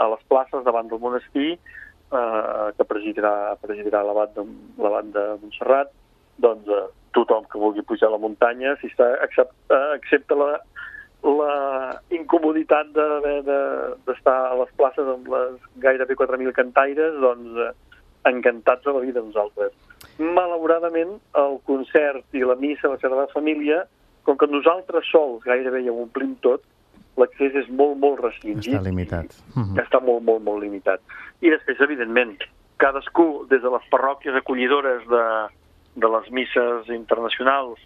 a 0.00 0.08
les 0.14 0.22
places 0.28 0.64
davant 0.64 0.88
del 0.88 1.00
monestir, 1.00 1.50
eh, 1.56 2.66
que 2.76 2.88
presidirà, 2.88 3.34
presidirà 3.60 4.02
l'abat 4.06 4.32
de, 4.36 4.46
de 5.16 5.24
Montserrat, 5.42 5.92
doncs 6.40 6.68
eh, 6.68 6.86
tothom 7.16 7.44
que 7.52 7.60
vulgui 7.60 7.84
pujar 7.84 8.08
a 8.08 8.14
la 8.14 8.22
muntanya, 8.22 8.76
si 8.80 8.88
està, 8.88 9.10
excepte, 9.26 9.80
excepte 9.98 10.38
la, 10.38 10.54
la 11.22 11.52
incomoditat 12.16 12.88
d'estar 12.96 13.20
de, 13.44 14.14
de, 14.16 14.20
a 14.32 14.60
les 14.62 14.72
places 14.80 15.12
amb 15.14 15.28
les 15.34 15.58
gairebé 15.84 16.16
4.000 16.18 16.56
cantaires, 16.56 17.18
doncs 17.20 17.60
eh, 17.66 17.72
encantats 18.28 18.84
de 18.84 18.92
la 18.92 19.00
vida 19.04 19.22
nosaltres. 19.22 19.72
Malauradament, 20.18 21.16
el 21.38 21.58
concert 21.68 22.24
i 22.36 22.44
la 22.46 22.56
missa 22.60 22.88
a 22.88 22.94
la 22.94 23.00
Sagrada 23.02 23.28
Família, 23.32 23.82
com 24.26 24.38
que 24.38 24.46
nosaltres 24.46 25.08
sols 25.10 25.44
gairebé 25.46 25.82
ja 25.86 25.94
ho 25.94 26.02
omplim 26.04 26.36
tot, 26.44 26.62
l'accés 27.20 27.56
és 27.58 27.68
molt, 27.68 27.98
molt 28.00 28.22
restringit. 28.22 28.74
Està 28.74 28.84
limitat. 28.84 29.34
Uh 29.54 29.62
-huh. 29.62 29.82
Està 29.82 30.00
molt, 30.00 30.22
molt, 30.24 30.42
molt 30.42 30.62
limitat. 30.62 31.00
I 31.40 31.50
després, 31.50 31.80
evidentment, 31.80 32.38
cadascú, 32.76 33.46
des 33.48 33.62
de 33.62 33.70
les 33.70 33.84
parròquies 33.90 34.34
acollidores 34.34 35.06
de, 35.08 35.26
de 35.96 36.08
les 36.08 36.30
misses 36.30 36.88
internacionals 36.88 37.78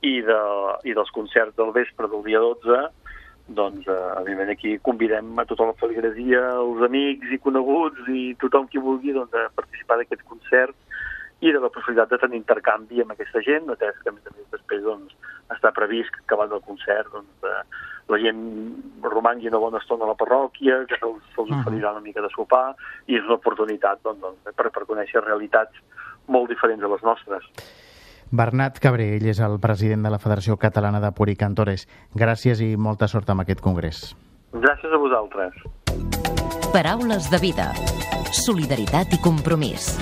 i, 0.00 0.20
de, 0.20 0.40
i 0.84 0.94
dels 0.94 1.10
concerts 1.10 1.56
del 1.56 1.72
vespre 1.72 2.08
del 2.08 2.22
dia 2.22 2.38
12, 2.38 2.90
doncs, 3.46 3.86
eh, 3.86 4.12
evidentment, 4.20 4.50
aquí 4.50 4.78
convidem 4.78 5.38
a 5.38 5.44
tota 5.44 5.66
la 5.68 5.76
feligresia, 5.80 6.40
els 6.62 6.82
amics 6.86 7.32
i 7.34 7.38
coneguts 7.38 8.08
i 8.08 8.34
tothom 8.40 8.68
qui 8.68 8.80
vulgui 8.80 9.12
doncs, 9.12 9.34
a 9.34 9.50
participar 9.54 9.98
d'aquest 10.00 10.24
concert 10.24 10.74
i 11.44 11.52
de 11.52 11.60
la 11.60 11.68
possibilitat 11.68 12.14
de 12.14 12.18
tenir 12.22 12.40
intercanvi 12.40 13.02
amb 13.02 13.12
aquesta 13.12 13.42
gent, 13.44 13.68
atès 13.68 13.98
que, 14.00 14.08
a 14.08 14.16
més 14.16 14.24
a 14.30 14.32
més, 14.32 14.48
després 14.54 14.82
doncs, 14.86 15.12
està 15.52 15.74
previst 15.76 16.14
que 16.14 16.24
acabant 16.24 16.54
el 16.56 16.64
concert 16.64 17.10
doncs, 17.12 17.44
eh, 17.44 17.62
la 18.08 18.20
gent 18.20 18.40
romangui 19.02 19.48
una 19.48 19.60
bona 19.60 19.80
estona 19.80 20.04
a 20.04 20.12
la 20.12 20.18
parròquia, 20.20 20.82
que 20.88 20.96
se'ls 21.00 21.24
se 21.34 21.44
oferirà 21.44 21.92
una 21.92 22.04
mica 22.04 22.24
de 22.24 22.32
sopar, 22.32 22.74
i 23.08 23.16
és 23.16 23.24
una 23.24 23.38
oportunitat 23.40 24.00
doncs, 24.04 24.20
doncs, 24.24 24.56
per, 24.56 24.70
per 24.72 24.84
conèixer 24.88 25.24
realitats 25.24 25.80
molt 26.28 26.48
diferents 26.48 26.80
de 26.80 26.88
les 26.88 27.04
nostres. 27.04 27.48
Bernat 28.34 28.80
Cabré, 28.82 29.12
ell 29.14 29.28
és 29.30 29.38
el 29.46 29.60
president 29.62 30.02
de 30.02 30.10
la 30.10 30.18
Federació 30.18 30.56
Catalana 30.58 30.98
de 30.98 31.12
Puricantores. 31.14 31.86
Gràcies 32.18 32.58
i 32.64 32.72
molta 32.74 33.06
sort 33.06 33.30
amb 33.30 33.44
aquest 33.44 33.62
congrés. 33.62 34.00
Gràcies 34.50 34.90
a 34.90 34.98
vosaltres. 34.98 35.62
Paraules 36.74 37.30
de 37.30 37.38
vida. 37.38 37.70
Solidaritat 38.34 39.14
i 39.14 39.22
compromís. 39.22 39.92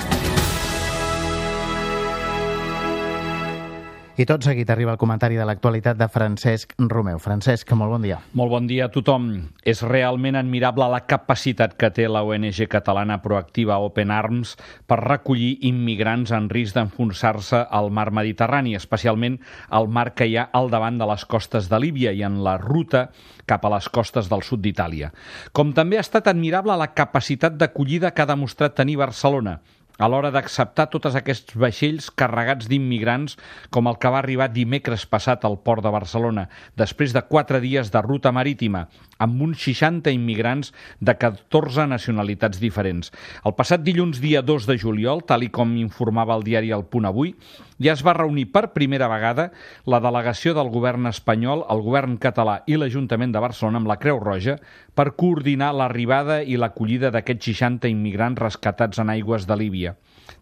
I 4.13 4.27
tot 4.29 4.45
seguit 4.45 4.69
arriba 4.69 4.91
el 4.93 4.99
comentari 5.01 5.39
de 5.39 5.45
l'actualitat 5.49 5.97
de 5.97 6.05
Francesc 6.05 6.75
Romeu. 6.77 7.17
Francesc, 7.17 7.71
molt 7.73 7.95
bon 7.95 8.03
dia. 8.05 8.19
Molt 8.37 8.51
bon 8.51 8.67
dia 8.69 8.85
a 8.85 8.91
tothom. 8.93 9.25
És 9.65 9.81
realment 9.81 10.37
admirable 10.37 10.85
la 10.91 10.99
capacitat 11.09 11.73
que 11.81 11.89
té 11.89 12.05
la 12.05 12.21
ONG 12.21 12.59
catalana 12.69 13.17
proactiva 13.23 13.79
Open 13.81 14.13
Arms 14.13 14.53
per 14.85 14.99
recollir 15.01 15.55
immigrants 15.65 16.29
en 16.29 16.51
risc 16.53 16.77
d'enfonsar-se 16.77 17.65
al 17.65 17.89
mar 17.89 18.11
Mediterrani, 18.13 18.77
especialment 18.77 19.39
al 19.73 19.89
mar 19.89 20.11
que 20.13 20.29
hi 20.29 20.37
ha 20.37 20.45
al 20.53 20.69
davant 20.69 21.01
de 21.01 21.09
les 21.09 21.25
costes 21.25 21.73
de 21.73 21.81
Líbia 21.81 22.13
i 22.13 22.21
en 22.21 22.43
la 22.45 22.59
ruta 22.61 23.07
cap 23.49 23.65
a 23.65 23.73
les 23.73 23.89
costes 23.89 24.29
del 24.29 24.45
sud 24.45 24.61
d'Itàlia. 24.61 25.09
Com 25.57 25.73
també 25.73 25.97
ha 25.97 26.05
estat 26.05 26.29
admirable 26.29 26.77
la 26.77 26.93
capacitat 26.93 27.57
d'acollida 27.57 28.13
que 28.13 28.21
ha 28.21 28.29
demostrat 28.29 28.77
tenir 28.77 29.01
Barcelona, 29.01 29.57
a 29.99 30.09
l'hora 30.09 30.31
d'acceptar 30.33 30.87
tots 30.93 31.15
aquests 31.15 31.55
vaixells 31.59 32.09
carregats 32.17 32.69
d'immigrants 32.71 33.37
com 33.73 33.89
el 33.89 33.99
que 34.01 34.11
va 34.13 34.21
arribar 34.23 34.49
dimecres 34.53 35.05
passat 35.09 35.45
al 35.45 35.59
port 35.61 35.83
de 35.85 35.93
Barcelona, 35.93 36.47
després 36.79 37.13
de 37.13 37.21
quatre 37.29 37.61
dies 37.63 37.91
de 37.93 38.01
ruta 38.01 38.31
marítima, 38.33 38.87
amb 39.23 39.41
uns 39.45 39.63
60 39.63 40.11
immigrants 40.11 40.73
de 40.99 41.15
14 41.19 41.87
nacionalitats 41.87 42.59
diferents. 42.59 43.13
El 43.47 43.55
passat 43.55 43.83
dilluns 43.85 44.19
dia 44.23 44.43
2 44.43 44.67
de 44.67 44.77
juliol, 44.81 45.23
tal 45.27 45.45
i 45.47 45.51
com 45.53 45.77
informava 45.79 46.35
el 46.35 46.43
diari 46.43 46.73
El 46.75 46.85
Punt 46.91 47.07
Avui, 47.07 47.33
ja 47.83 47.95
es 47.95 48.03
va 48.05 48.15
reunir 48.17 48.45
per 48.51 48.69
primera 48.75 49.09
vegada 49.11 49.49
la 49.89 49.99
delegació 50.03 50.53
del 50.57 50.71
govern 50.73 51.07
espanyol, 51.09 51.65
el 51.71 51.83
govern 51.85 52.19
català 52.21 52.59
i 52.67 52.77
l'Ajuntament 52.77 53.33
de 53.33 53.41
Barcelona 53.43 53.81
amb 53.81 53.91
la 53.91 53.99
Creu 54.03 54.19
Roja 54.23 54.59
per 54.95 55.13
coordinar 55.19 55.73
l'arribada 55.75 56.41
i 56.43 56.59
l'acollida 56.59 57.11
d'aquests 57.11 57.51
60 57.53 57.91
immigrants 57.91 58.41
rescatats 58.43 58.99
en 58.99 59.11
aigües 59.13 59.47
de 59.49 59.57
Líbia. 59.59 59.97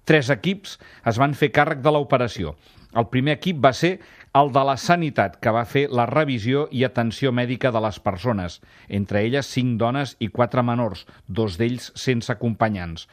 Tres 0.06 0.30
equips 0.34 0.78
es 1.08 1.18
van 1.22 1.34
fer 1.38 1.52
càrrec 1.54 1.82
de 1.82 1.94
l'operació. 1.94 2.56
El 2.98 3.08
primer 3.08 3.38
equip 3.38 3.62
va 3.64 3.72
ser 3.72 3.94
el 4.34 4.52
de 4.56 4.62
la 4.64 4.78
Sanitat, 4.80 5.36
que 5.44 5.52
va 5.52 5.66
fer 5.68 5.88
la 5.92 6.06
revisió 6.08 6.64
i 6.72 6.86
atenció 6.88 7.34
mèdica 7.36 7.72
de 7.76 7.82
les 7.84 8.00
persones, 8.00 8.60
entre 8.88 9.26
elles 9.28 9.50
cinc 9.52 9.76
dones 9.80 10.16
i 10.24 10.30
quatre 10.32 10.64
menors, 10.64 11.04
dos 11.28 11.58
d'ells 11.60 11.90
sense 12.00 12.32
acompanyants. 12.32 13.08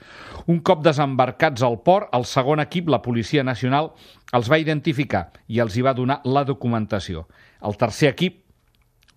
Un 0.47 0.61
cop 0.63 0.85
desembarcats 0.87 1.65
al 1.67 1.81
port, 1.83 2.07
el 2.15 2.27
segon 2.29 2.63
equip, 2.63 2.89
la 2.89 3.03
Policia 3.03 3.43
Nacional, 3.43 3.91
els 4.33 4.51
va 4.51 4.61
identificar 4.63 5.29
i 5.49 5.59
els 5.65 5.75
hi 5.75 5.83
va 5.83 5.97
donar 5.99 6.21
la 6.25 6.45
documentació. 6.47 7.27
El 7.67 7.75
tercer 7.81 8.13
equip 8.15 8.45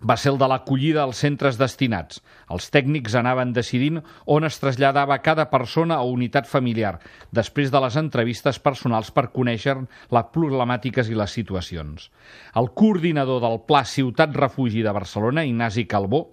va 0.02 0.16
ser 0.18 0.32
el 0.32 0.38
de 0.38 0.48
l'acollida 0.50 1.04
als 1.04 1.20
centres 1.22 1.58
destinats. 1.60 2.20
Els 2.50 2.68
tècnics 2.74 3.14
anaven 3.18 3.52
decidint 3.54 4.00
on 4.26 4.46
es 4.48 4.58
traslladava 4.58 5.20
cada 5.22 5.46
persona 5.50 6.00
o 6.02 6.10
unitat 6.10 6.48
familiar, 6.50 6.96
després 7.30 7.70
de 7.70 7.80
les 7.84 7.96
entrevistes 8.00 8.58
personals 8.58 9.12
per 9.14 9.30
conèixer 9.34 9.76
les 9.78 10.32
problemàtiques 10.34 11.08
i 11.08 11.18
les 11.18 11.36
situacions. 11.38 12.10
El 12.58 12.72
coordinador 12.74 13.40
del 13.44 13.60
Pla 13.68 13.84
Ciutat 13.86 14.34
Refugi 14.36 14.82
de 14.82 14.92
Barcelona, 14.92 15.46
Ignasi 15.46 15.86
Calbó, 15.86 16.24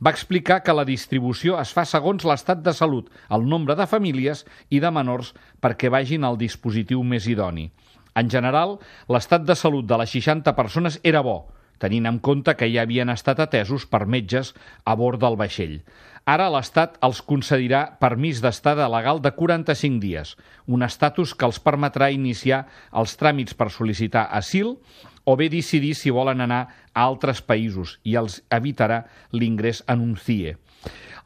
va 0.00 0.14
explicar 0.14 0.62
que 0.64 0.74
la 0.74 0.88
distribució 0.88 1.60
es 1.60 1.74
fa 1.76 1.84
segons 1.84 2.24
l'estat 2.24 2.64
de 2.64 2.72
salut, 2.72 3.12
el 3.30 3.46
nombre 3.46 3.76
de 3.76 3.86
famílies 3.86 4.46
i 4.70 4.80
de 4.80 4.90
menors 4.90 5.34
perquè 5.60 5.92
vagin 5.92 6.24
al 6.24 6.40
dispositiu 6.40 7.04
més 7.04 7.28
idoni. 7.28 7.68
En 8.16 8.30
general, 8.30 8.78
l'estat 9.08 9.44
de 9.46 9.54
salut 9.54 9.86
de 9.86 9.96
les 10.00 10.10
60 10.10 10.56
persones 10.56 10.98
era 11.06 11.22
bo, 11.22 11.44
tenint 11.80 12.06
en 12.06 12.20
compte 12.20 12.54
que 12.56 12.68
ja 12.70 12.84
havien 12.84 13.10
estat 13.12 13.40
atesos 13.42 13.86
per 13.88 14.04
metges 14.06 14.52
a 14.84 14.94
bord 15.00 15.20
del 15.22 15.38
vaixell. 15.40 15.80
Ara 16.28 16.50
l'Estat 16.52 16.98
els 17.06 17.22
concedirà 17.24 17.80
permís 18.00 18.42
d'estada 18.44 18.88
legal 18.92 19.22
de 19.24 19.32
45 19.34 20.00
dies, 20.02 20.34
un 20.68 20.84
estatus 20.86 21.32
que 21.34 21.48
els 21.48 21.58
permetrà 21.64 22.10
iniciar 22.12 22.66
els 22.92 23.16
tràmits 23.16 23.56
per 23.56 23.70
sol·licitar 23.72 24.28
asil 24.30 24.76
o 25.24 25.36
bé 25.36 25.48
decidir 25.48 25.94
si 25.96 26.12
volen 26.12 26.44
anar 26.44 26.62
a 26.92 27.06
altres 27.06 27.40
països 27.40 27.98
i 28.04 28.16
els 28.20 28.42
evitarà 28.50 29.04
l'ingrés 29.32 29.82
en 29.88 30.04
un 30.04 30.16
CIE. 30.16 30.56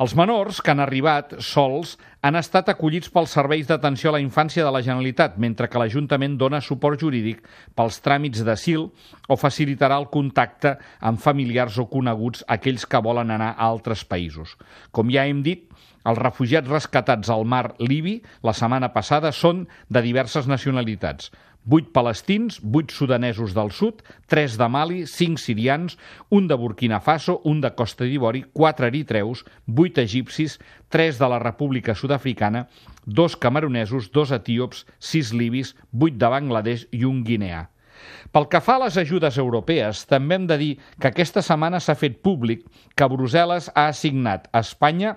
Els 0.02 0.14
menors 0.18 0.58
que 0.58 0.72
han 0.72 0.82
arribat 0.82 1.36
sols 1.44 1.94
han 2.26 2.34
estat 2.38 2.70
acollits 2.72 3.12
pels 3.14 3.34
serveis 3.36 3.68
d'atenció 3.68 4.10
a 4.10 4.16
la 4.16 4.22
infància 4.22 4.64
de 4.66 4.72
la 4.74 4.82
Generalitat, 4.82 5.36
mentre 5.38 5.68
que 5.70 5.78
l'Ajuntament 5.78 6.34
dona 6.40 6.60
suport 6.64 6.98
jurídic 6.98 7.44
pels 7.78 8.00
tràmits 8.02 8.42
d'asil 8.42 8.88
o 9.28 9.38
facilitarà 9.38 10.00
el 10.02 10.08
contacte 10.10 10.74
amb 10.98 11.22
familiars 11.22 11.78
o 11.78 11.86
coneguts 11.86 12.42
aquells 12.48 12.88
que 12.90 13.02
volen 13.06 13.30
anar 13.30 13.52
a 13.54 13.70
altres 13.70 14.02
països. 14.02 14.56
Com 14.90 15.14
ja 15.14 15.28
hem 15.28 15.44
dit, 15.46 15.68
els 16.04 16.18
refugiats 16.18 16.68
rescatats 16.68 17.30
al 17.30 17.46
mar 17.48 17.76
Libi 17.78 18.18
la 18.42 18.52
setmana 18.52 18.90
passada 18.92 19.30
són 19.32 19.64
de 19.88 20.02
diverses 20.04 20.50
nacionalitats. 20.50 21.30
8 21.68 21.92
palestins, 21.92 22.60
8 22.62 22.92
sudanesos 22.92 23.54
del 23.54 23.70
sud, 23.72 24.02
3 24.26 24.58
de 24.60 24.68
Mali, 24.68 25.06
5 25.06 25.40
sirians, 25.40 25.98
un 26.28 26.48
de 26.48 26.54
Burkina 26.54 27.00
Faso, 27.00 27.40
un 27.44 27.60
de 27.60 27.72
Costa 27.74 28.04
d'Ivori, 28.04 28.44
4 28.52 28.86
eritreus, 28.86 29.44
8 29.66 30.00
egipcis, 30.04 30.58
3 30.88 31.18
de 31.18 31.28
la 31.28 31.38
República 31.38 31.94
Sud-africana, 31.94 32.68
2 33.06 33.36
camerunesos, 33.36 34.10
2 34.12 34.32
etíops, 34.32 34.86
6 34.98 35.32
libis, 35.32 35.74
8 35.92 36.18
de 36.18 36.28
Bangladesh 36.28 36.88
i 36.92 37.04
un 37.04 37.24
guineà. 37.24 37.68
Pel 38.34 38.48
que 38.50 38.60
fa 38.60 38.76
a 38.76 38.84
les 38.84 38.96
ajudes 39.00 39.38
europees, 39.38 40.04
també 40.10 40.36
hem 40.36 40.48
de 40.50 40.56
dir 40.60 40.72
que 41.00 41.08
aquesta 41.08 41.42
setmana 41.46 41.80
s'ha 41.80 41.94
fet 41.96 42.18
públic 42.26 42.64
que 42.98 43.08
Brussel·les 43.08 43.70
ha 43.74 43.86
assignat 43.92 44.50
a 44.52 44.64
Espanya 44.66 45.14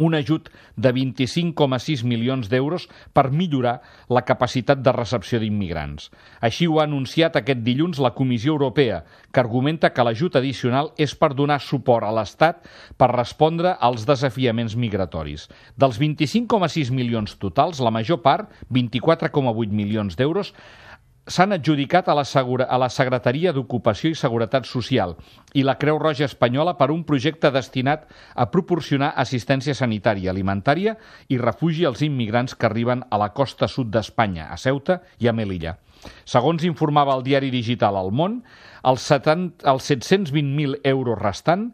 un 0.00 0.16
ajut 0.16 0.48
de 0.76 0.92
25,6 0.96 2.02
milions 2.08 2.48
d'euros 2.50 2.88
per 3.12 3.28
millorar 3.30 3.78
la 4.08 4.24
capacitat 4.26 4.80
de 4.82 4.92
recepció 4.96 5.38
d'immigrants. 5.38 6.08
Així 6.40 6.66
ho 6.66 6.80
ha 6.80 6.88
anunciat 6.88 7.36
aquest 7.36 7.62
dilluns 7.66 8.00
la 8.00 8.14
Comissió 8.16 8.56
Europea, 8.56 9.04
que 9.30 9.40
argumenta 9.44 9.92
que 9.94 10.04
l'ajut 10.04 10.40
addicional 10.40 10.92
és 10.98 11.14
per 11.14 11.34
donar 11.36 11.60
suport 11.62 12.08
a 12.08 12.12
l'Estat 12.16 12.64
per 12.98 13.12
respondre 13.12 13.76
als 13.78 14.06
desafiaments 14.08 14.74
migratoris. 14.76 15.48
Dels 15.76 16.00
25,6 16.00 16.90
milions 16.90 17.36
totals, 17.38 17.80
la 17.84 17.92
major 17.94 18.24
part, 18.24 18.48
24,8 18.72 19.70
milions 19.70 20.16
d'euros, 20.16 20.54
s'han 21.26 21.52
adjudicat 21.52 22.08
a 22.08 22.14
la, 22.14 22.24
Segura, 22.24 22.64
a 22.64 22.78
la 22.80 22.88
Secretaria 22.88 23.52
d'Ocupació 23.52 24.10
i 24.10 24.16
Seguretat 24.18 24.66
Social 24.66 25.14
i 25.54 25.62
la 25.66 25.76
Creu 25.78 25.98
Roja 26.00 26.24
Espanyola 26.26 26.74
per 26.78 26.90
un 26.90 27.04
projecte 27.04 27.50
destinat 27.54 28.08
a 28.34 28.48
proporcionar 28.50 29.12
assistència 29.20 29.76
sanitària, 29.76 30.30
alimentària 30.32 30.96
i 31.28 31.38
refugi 31.38 31.84
als 31.86 32.02
immigrants 32.02 32.56
que 32.56 32.66
arriben 32.66 33.04
a 33.10 33.20
la 33.20 33.30
costa 33.36 33.68
sud 33.68 33.92
d'Espanya, 33.92 34.48
a 34.50 34.56
Ceuta 34.56 35.00
i 35.18 35.28
a 35.28 35.36
Melilla. 35.36 35.76
Segons 36.24 36.64
informava 36.64 37.14
el 37.14 37.22
diari 37.22 37.50
digital 37.52 37.98
El 38.00 38.10
Món, 38.16 38.40
els, 38.82 39.04
70, 39.04 39.66
els 39.70 39.90
720.000 39.92 40.80
euros 40.88 41.20
restant 41.20 41.70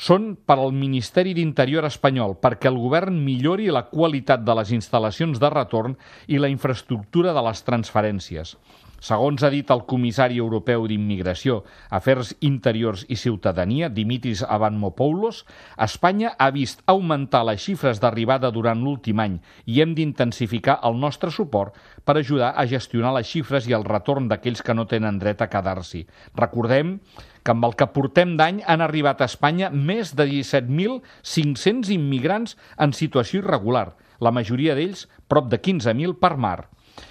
són 0.00 0.34
per 0.48 0.56
al 0.56 0.70
Ministeri 0.72 1.34
d'Interior 1.36 1.84
espanyol 1.88 2.38
perquè 2.40 2.70
el 2.70 2.78
govern 2.80 3.18
millori 3.24 3.68
la 3.72 3.86
qualitat 3.88 4.44
de 4.44 4.54
les 4.56 4.70
instal·lacions 4.76 5.40
de 5.40 5.50
retorn 5.52 5.96
i 6.28 6.38
la 6.40 6.48
infraestructura 6.52 7.34
de 7.36 7.42
les 7.48 7.64
transferències. 7.66 8.54
Segons 9.00 9.40
ha 9.40 9.48
dit 9.48 9.70
el 9.72 9.80
comissari 9.88 10.36
europeu 10.42 10.82
d'Immigració, 10.84 11.62
Afers 11.96 12.34
Interiors 12.44 13.06
i 13.08 13.16
Ciutadania, 13.16 13.88
Dimitris 13.88 14.42
Avamopoulos, 14.44 15.46
Espanya 15.80 16.34
ha 16.36 16.50
vist 16.52 16.82
augmentar 16.84 17.40
les 17.48 17.62
xifres 17.64 18.02
d'arribada 18.02 18.50
durant 18.52 18.82
l'últim 18.84 19.22
any 19.24 19.38
i 19.64 19.80
hem 19.80 19.94
d'intensificar 19.96 20.76
el 20.84 21.00
nostre 21.00 21.32
suport 21.32 21.78
per 22.04 22.18
ajudar 22.20 22.52
a 22.52 22.66
gestionar 22.68 23.14
les 23.16 23.30
xifres 23.30 23.68
i 23.70 23.76
el 23.78 23.86
retorn 23.88 24.28
d'aquells 24.28 24.60
que 24.60 24.76
no 24.76 24.84
tenen 24.90 25.18
dret 25.22 25.40
a 25.40 25.48
quedar-s'hi. 25.48 26.04
Recordem 26.36 26.98
que 27.40 27.54
amb 27.54 27.64
el 27.64 27.76
que 27.80 27.88
portem 27.94 28.36
d'any 28.36 28.60
han 28.68 28.84
arribat 28.84 29.22
a 29.24 29.30
Espanya 29.32 29.70
més 29.72 30.12
de 30.12 30.28
17.500 30.28 31.88
immigrants 31.96 32.58
en 32.76 32.92
situació 32.92 33.40
irregular, 33.40 33.94
la 34.20 34.34
majoria 34.36 34.76
d'ells 34.76 35.06
prop 35.32 35.48
de 35.48 35.56
15.000 35.56 36.20
per 36.20 36.34
mar 36.36 36.68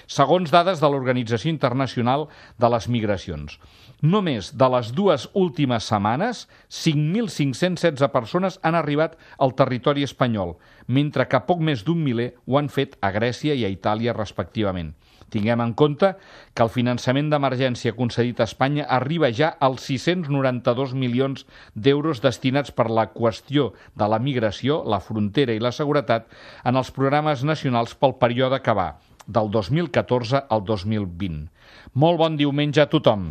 segons 0.07 0.51
dades 0.51 0.81
de 0.81 0.89
l'Organització 0.89 1.51
Internacional 1.51 2.27
de 2.57 2.69
les 2.73 2.87
Migracions. 2.89 3.59
Només 4.01 4.53
de 4.55 4.67
les 4.71 4.93
dues 4.95 5.27
últimes 5.35 5.89
setmanes, 5.91 6.45
5.516 6.71 8.07
persones 8.13 8.59
han 8.63 8.77
arribat 8.79 9.17
al 9.37 9.51
territori 9.59 10.05
espanyol, 10.07 10.55
mentre 10.87 11.27
que 11.27 11.43
poc 11.47 11.59
més 11.59 11.83
d'un 11.83 11.99
miler 12.03 12.31
ho 12.47 12.57
han 12.57 12.71
fet 12.71 12.95
a 13.03 13.11
Grècia 13.11 13.57
i 13.59 13.65
a 13.67 13.73
Itàlia 13.73 14.15
respectivament. 14.15 14.93
Tinguem 15.29 15.61
en 15.61 15.73
compte 15.77 16.13
que 16.55 16.63
el 16.65 16.71
finançament 16.73 17.27
d'emergència 17.29 17.93
concedit 17.97 18.39
a 18.39 18.47
Espanya 18.49 18.87
arriba 18.97 19.29
ja 19.35 19.51
als 19.67 19.85
692 19.91 20.95
milions 20.97 21.45
d'euros 21.75 22.23
destinats 22.23 22.73
per 22.73 22.87
la 22.89 23.09
qüestió 23.13 23.73
de 23.99 24.09
la 24.09 24.19
migració, 24.19 24.81
la 24.85 25.03
frontera 25.03 25.53
i 25.53 25.61
la 25.61 25.75
seguretat 25.75 26.31
en 26.63 26.81
els 26.81 26.89
programes 26.95 27.45
nacionals 27.45 27.93
pel 27.99 28.17
període 28.23 28.63
que 28.65 28.73
va 28.81 28.89
del 29.29 29.51
2014 29.53 30.47
al 30.49 30.65
2020. 30.65 31.45
Molt 31.93 32.19
bon 32.19 32.35
diumenge 32.39 32.81
a 32.81 32.89
tothom. 32.89 33.29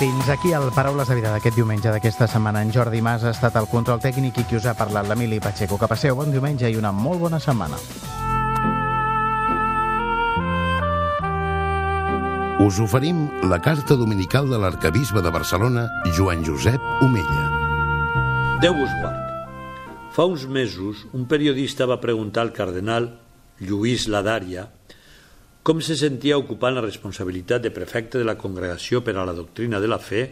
Fins 0.00 0.30
aquí 0.32 0.54
el 0.56 0.70
Paraules 0.72 1.10
de 1.10 1.14
Vida 1.18 1.28
d'aquest 1.28 1.58
diumenge 1.60 1.90
d'aquesta 1.92 2.24
setmana. 2.24 2.62
En 2.64 2.72
Jordi 2.72 3.02
Mas 3.04 3.20
ha 3.20 3.34
estat 3.36 3.58
el 3.60 3.68
control 3.68 4.00
tècnic 4.00 4.40
i 4.40 4.46
qui 4.48 4.56
us 4.56 4.64
ha 4.64 4.72
parlat, 4.72 5.04
l'Emili 5.04 5.42
Pacheco. 5.44 5.76
Que 5.76 5.90
passeu 5.92 6.16
bon 6.16 6.32
diumenge 6.32 6.72
i 6.72 6.80
una 6.80 6.88
molt 6.88 7.20
bona 7.20 7.36
setmana. 7.36 7.76
Us 12.60 12.76
oferim 12.78 13.22
la 13.48 13.56
carta 13.64 13.96
dominical 13.96 14.44
de 14.50 14.58
l'arcabisbe 14.60 15.22
de 15.24 15.30
Barcelona, 15.32 15.86
Joan 16.12 16.42
Josep 16.44 16.82
Omella. 17.00 17.44
Déu 18.60 18.76
us 18.76 18.90
guard. 19.00 19.30
Fa 20.12 20.26
uns 20.28 20.44
mesos, 20.44 21.06
un 21.16 21.24
periodista 21.24 21.86
va 21.88 22.02
preguntar 22.02 22.42
al 22.44 22.52
cardenal 22.52 23.06
Lluís 23.64 24.04
Ladària 24.12 24.66
com 25.64 25.80
se 25.80 25.96
sentia 25.96 26.36
ocupant 26.36 26.76
la 26.76 26.84
responsabilitat 26.84 27.64
de 27.64 27.72
prefecte 27.72 28.20
de 28.20 28.28
la 28.28 28.36
Congregació 28.36 29.00
per 29.00 29.16
a 29.16 29.24
la 29.24 29.36
Doctrina 29.38 29.80
de 29.80 29.88
la 29.88 29.98
Fe 29.98 30.26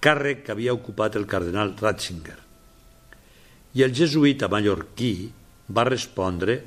càrrec 0.00 0.46
que 0.46 0.56
havia 0.56 0.72
ocupat 0.72 1.20
el 1.20 1.28
cardenal 1.28 1.74
Ratzinger. 1.76 2.38
I 3.76 3.84
el 3.84 3.92
jesuïta 3.92 4.48
mallorquí 4.48 5.12
va 5.68 5.84
respondre 5.84 6.62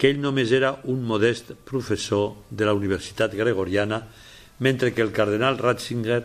que 0.00 0.08
ell 0.08 0.24
només 0.24 0.48
era 0.56 0.78
un 0.88 1.04
modest 1.04 1.52
professor 1.68 2.46
de 2.48 2.64
la 2.64 2.72
Universitat 2.72 3.36
Gregoriana, 3.36 4.00
mentre 4.60 4.92
que 4.94 5.02
el 5.02 5.12
cardenal 5.12 5.58
Ratzinger 5.58 6.22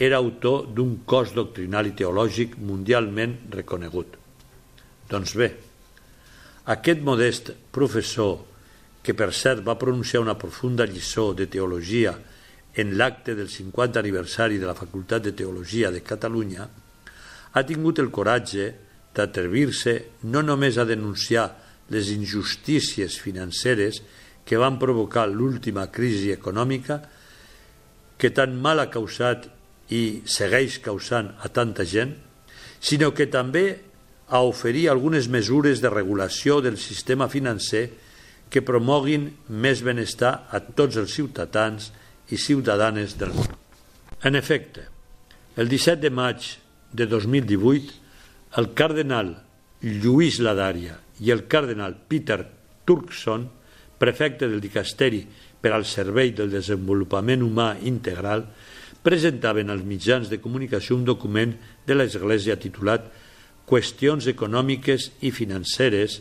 era 0.00 0.16
autor 0.16 0.68
d'un 0.72 1.02
cos 1.04 1.34
doctrinal 1.36 1.88
i 1.88 1.96
teològic 1.96 2.56
mundialment 2.64 3.36
reconegut. 3.52 4.16
Doncs 5.10 5.34
bé, 5.36 5.50
aquest 6.72 7.00
modest 7.04 7.50
professor, 7.72 8.38
que 9.02 9.16
per 9.16 9.32
cert 9.32 9.64
va 9.64 9.78
pronunciar 9.80 10.22
una 10.22 10.36
profunda 10.38 10.84
lliçó 10.86 11.32
de 11.34 11.48
teologia 11.48 12.12
en 12.76 12.92
l'acte 12.96 13.34
del 13.34 13.48
50 13.48 13.98
aniversari 13.98 14.60
de 14.60 14.68
la 14.68 14.76
Facultat 14.76 15.24
de 15.24 15.32
Teologia 15.32 15.90
de 15.90 16.04
Catalunya, 16.04 16.68
ha 17.52 17.62
tingut 17.66 17.98
el 17.98 18.12
coratge 18.14 18.68
d'atrevir-se 19.16 19.94
no 20.30 20.44
només 20.46 20.78
a 20.78 20.86
denunciar 20.86 21.48
les 21.90 22.12
injustícies 22.14 23.18
financeres 23.18 24.02
que 24.46 24.60
van 24.60 24.78
provocar 24.78 25.26
l'última 25.26 25.88
crisi 25.90 26.30
econòmica, 26.30 27.00
que 28.20 28.30
tan 28.36 28.58
mal 28.60 28.82
ha 28.82 28.90
causat 28.92 29.48
i 29.90 30.22
segueix 30.28 30.78
causant 30.84 31.32
a 31.40 31.48
tanta 31.48 31.86
gent, 31.88 32.12
sinó 32.80 33.10
que 33.16 33.26
també 33.32 33.80
a 34.30 34.44
oferir 34.46 34.88
algunes 34.88 35.26
mesures 35.28 35.80
de 35.82 35.90
regulació 35.90 36.60
del 36.62 36.78
sistema 36.78 37.26
financer 37.28 37.88
que 38.50 38.62
promoguin 38.62 39.28
més 39.48 39.82
benestar 39.82 40.46
a 40.50 40.60
tots 40.60 40.98
els 41.00 41.14
ciutadans 41.14 41.90
i 42.30 42.38
ciutadanes 42.38 43.16
del 43.18 43.34
món. 43.34 43.50
En 44.22 44.36
efecte, 44.38 44.86
el 45.56 45.70
17 45.70 46.02
de 46.02 46.10
maig 46.14 46.46
de 46.92 47.06
2018, 47.10 47.94
el 48.60 48.72
cardenal 48.74 49.34
Lluís 49.82 50.38
Ladària 50.42 50.98
i 51.24 51.30
el 51.34 51.46
cardenal 51.50 51.96
Peter 52.08 52.42
Turkson, 52.86 53.48
prefecte 54.00 54.48
del 54.48 54.62
dicasteri 54.62 55.24
per 55.60 55.72
al 55.76 55.84
Servei 55.84 56.32
del 56.36 56.50
Desenvolupament 56.52 57.44
Humà 57.44 57.74
Integral, 57.88 58.46
presentaven 59.04 59.70
als 59.72 59.84
mitjans 59.86 60.28
de 60.28 60.40
comunicació 60.40 60.96
un 60.96 61.04
document 61.08 61.54
de 61.86 61.96
l'Església 61.96 62.58
titulat 62.60 63.06
Qüestions 63.70 64.26
econòmiques 64.28 65.10
i 65.24 65.30
financeres, 65.30 66.20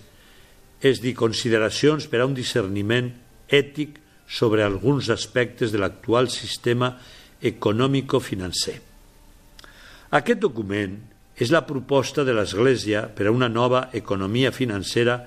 és 0.80 1.02
dir, 1.04 1.16
consideracions 1.18 2.06
per 2.08 2.22
a 2.22 2.28
un 2.30 2.36
discerniment 2.38 3.10
ètic 3.50 3.98
sobre 4.30 4.64
alguns 4.64 5.10
aspectes 5.10 5.74
de 5.74 5.82
l'actual 5.82 6.30
sistema 6.30 6.94
econòmico-financer. 7.42 8.78
Aquest 10.16 10.40
document 10.40 10.96
és 11.40 11.52
la 11.52 11.64
proposta 11.66 12.26
de 12.28 12.36
l'Església 12.36 13.08
per 13.16 13.28
a 13.28 13.34
una 13.34 13.50
nova 13.50 13.88
economia 13.96 14.52
financera 14.52 15.24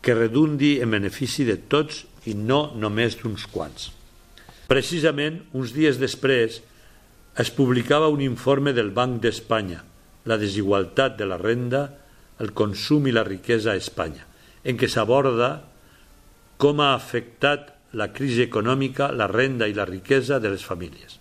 que 0.00 0.14
redundi 0.14 0.76
en 0.80 0.92
benefici 0.94 1.44
de 1.44 1.56
tots 1.58 2.04
i 2.26 2.34
no 2.34 2.72
només 2.74 3.18
d'uns 3.20 3.46
quants. 3.52 3.90
Precisament, 4.66 5.40
uns 5.54 5.72
dies 5.76 6.00
després, 6.00 6.58
es 7.38 7.52
publicava 7.54 8.10
un 8.10 8.22
informe 8.24 8.72
del 8.74 8.90
Banc 8.96 9.20
d'Espanya, 9.22 9.82
la 10.26 10.38
desigualtat 10.40 11.14
de 11.20 11.28
la 11.28 11.38
renda, 11.38 11.86
el 12.42 12.52
consum 12.56 13.06
i 13.06 13.14
la 13.14 13.24
riquesa 13.24 13.72
a 13.72 13.80
Espanya, 13.80 14.26
en 14.66 14.76
què 14.80 14.88
s'aborda 14.90 15.50
com 16.58 16.80
ha 16.82 16.94
afectat 16.96 17.70
la 17.96 18.10
crisi 18.12 18.42
econòmica, 18.44 19.12
la 19.12 19.28
renda 19.30 19.68
i 19.68 19.76
la 19.76 19.86
riquesa 19.86 20.40
de 20.42 20.50
les 20.52 20.64
famílies. 20.66 21.20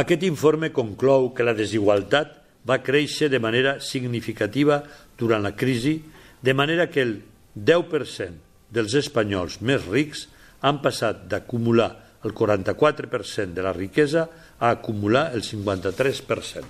Aquest 0.00 0.26
informe 0.26 0.72
conclou 0.74 1.30
que 1.34 1.46
la 1.46 1.54
desigualtat 1.56 2.36
va 2.66 2.82
créixer 2.82 3.30
de 3.30 3.40
manera 3.40 3.78
significativa 3.80 4.82
durant 5.18 5.42
la 5.42 5.56
crisi, 5.56 6.00
de 6.42 6.54
manera 6.54 6.90
que 6.90 7.02
el 7.02 7.16
10% 7.54 8.49
dels 8.70 8.94
espanyols 8.98 9.60
més 9.66 9.86
rics 9.88 10.26
han 10.66 10.80
passat 10.84 11.26
d'acumular 11.30 11.90
el 12.24 12.34
44% 12.36 13.56
de 13.56 13.64
la 13.64 13.72
riquesa 13.72 14.26
a 14.58 14.70
acumular 14.70 15.30
el 15.34 15.42
53%. 15.42 16.64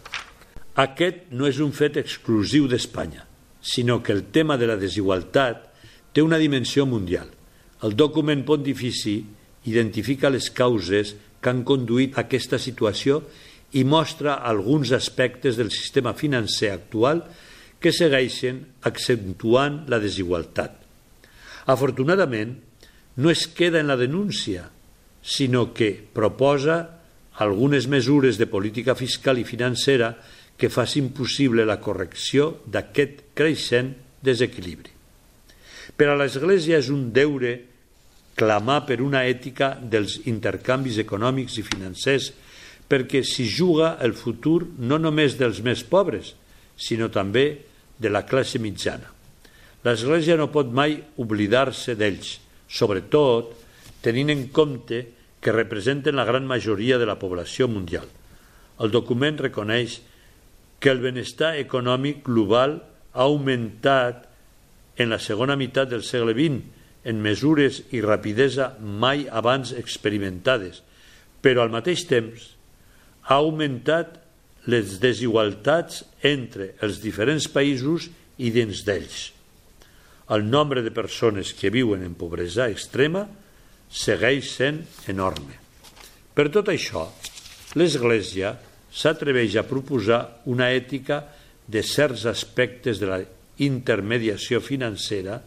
Aquest 0.81 1.33
no 1.35 1.49
és 1.51 1.59
un 1.61 1.73
fet 1.75 1.99
exclusiu 1.99 2.69
d'Espanya, 2.71 3.27
sinó 3.61 3.99
que 4.03 4.15
el 4.15 4.31
tema 4.31 4.57
de 4.57 4.69
la 4.71 4.79
desigualtat 4.79 5.67
té 6.15 6.23
una 6.23 6.39
dimensió 6.39 6.87
mundial. 6.87 7.29
El 7.83 7.97
document 7.99 8.45
pontifici 8.47 9.19
identifica 9.67 10.31
les 10.31 10.51
causes 10.55 11.15
que 11.41 11.51
han 11.51 11.65
conduït 11.67 12.17
a 12.17 12.25
aquesta 12.25 12.61
situació 12.61 13.25
i 13.77 13.85
mostra 13.85 14.41
alguns 14.47 14.93
aspectes 14.93 15.59
del 15.59 15.71
sistema 15.75 16.15
financer 16.15 16.71
actual 16.75 17.25
que 17.81 17.93
segueixen 17.97 18.65
accentuant 18.87 19.85
la 19.89 20.01
desigualtat. 20.03 20.77
Afortunadament, 21.67 22.57
no 23.17 23.31
es 23.31 23.47
queda 23.47 23.81
en 23.81 23.89
la 23.91 23.97
denúncia, 23.97 24.71
sinó 25.23 25.73
que 25.75 25.93
proposa 26.13 27.01
algunes 27.37 27.89
mesures 27.89 28.39
de 28.39 28.47
política 28.47 28.95
fiscal 28.95 29.39
i 29.41 29.45
financera 29.45 30.15
que 30.57 30.69
facin 30.69 31.11
possible 31.17 31.65
la 31.65 31.81
correcció 31.81 32.61
d'aquest 32.69 33.33
creixent 33.37 33.95
desequilibri. 34.21 34.93
Per 35.97 36.09
a 36.09 36.17
l'Església 36.17 36.79
és 36.81 36.91
un 36.93 37.09
deure 37.13 37.55
clamar 38.37 38.85
per 38.89 39.01
una 39.05 39.25
ètica 39.29 39.75
dels 39.81 40.21
intercanvis 40.31 41.01
econòmics 41.03 41.59
i 41.61 41.65
financers 41.67 42.31
perquè 42.91 43.23
s'hi 43.25 43.47
juga 43.49 43.95
el 44.05 44.15
futur 44.19 44.65
no 44.79 44.99
només 44.99 45.37
dels 45.39 45.61
més 45.65 45.85
pobres, 45.85 46.35
sinó 46.77 47.09
també 47.13 47.47
de 48.01 48.11
la 48.11 48.25
classe 48.27 48.59
mitjana. 48.59 49.20
L'Església 49.81 50.37
no 50.37 50.51
pot 50.53 50.69
mai 50.77 50.99
oblidar-se 51.23 51.95
d'ells, 51.97 52.35
sobretot 52.69 53.55
tenint 54.05 54.29
en 54.33 54.43
compte 54.53 54.99
que 55.41 55.55
representen 55.57 56.19
la 56.21 56.27
gran 56.29 56.45
majoria 56.49 56.99
de 57.01 57.09
la 57.09 57.17
població 57.21 57.69
mundial. 57.69 58.05
El 58.81 58.93
document 58.93 59.41
reconeix 59.41 60.01
que 60.81 60.93
el 60.93 61.01
benestar 61.01 61.55
econòmic 61.61 62.21
global 62.29 62.77
ha 63.13 63.25
augmentat 63.25 64.29
en 65.01 65.13
la 65.13 65.21
segona 65.21 65.57
meitat 65.57 65.89
del 65.89 66.05
segle 66.05 66.37
XX 66.37 67.09
en 67.09 67.25
mesures 67.25 67.81
i 67.97 68.05
rapidesa 68.05 68.75
mai 68.81 69.25
abans 69.33 69.73
experimentades, 69.73 70.85
però 71.41 71.65
al 71.65 71.73
mateix 71.73 72.05
temps 72.09 72.51
ha 73.25 73.41
augmentat 73.41 74.19
les 74.69 74.99
desigualtats 75.01 76.05
entre 76.21 76.75
els 76.85 77.01
diferents 77.01 77.49
països 77.49 78.13
i 78.37 78.53
dins 78.53 78.85
d'ells 78.85 79.31
el 80.31 80.47
nombre 80.49 80.83
de 80.83 80.93
persones 80.95 81.53
que 81.59 81.73
viuen 81.75 82.05
en 82.07 82.15
pobresa 82.15 82.69
extrema 82.71 83.25
segueix 83.91 84.47
sent 84.55 84.85
enorme. 85.11 85.59
Per 86.35 86.47
tot 86.55 86.71
això, 86.71 87.09
l'Església 87.75 88.55
s'atreveix 88.91 89.57
a 89.59 89.67
proposar 89.67 90.21
una 90.51 90.71
ètica 90.71 91.25
de 91.67 91.83
certs 91.83 92.27
aspectes 92.31 93.03
de 93.03 93.11
la 93.11 93.21
intermediació 93.63 94.63
financera 94.63 95.41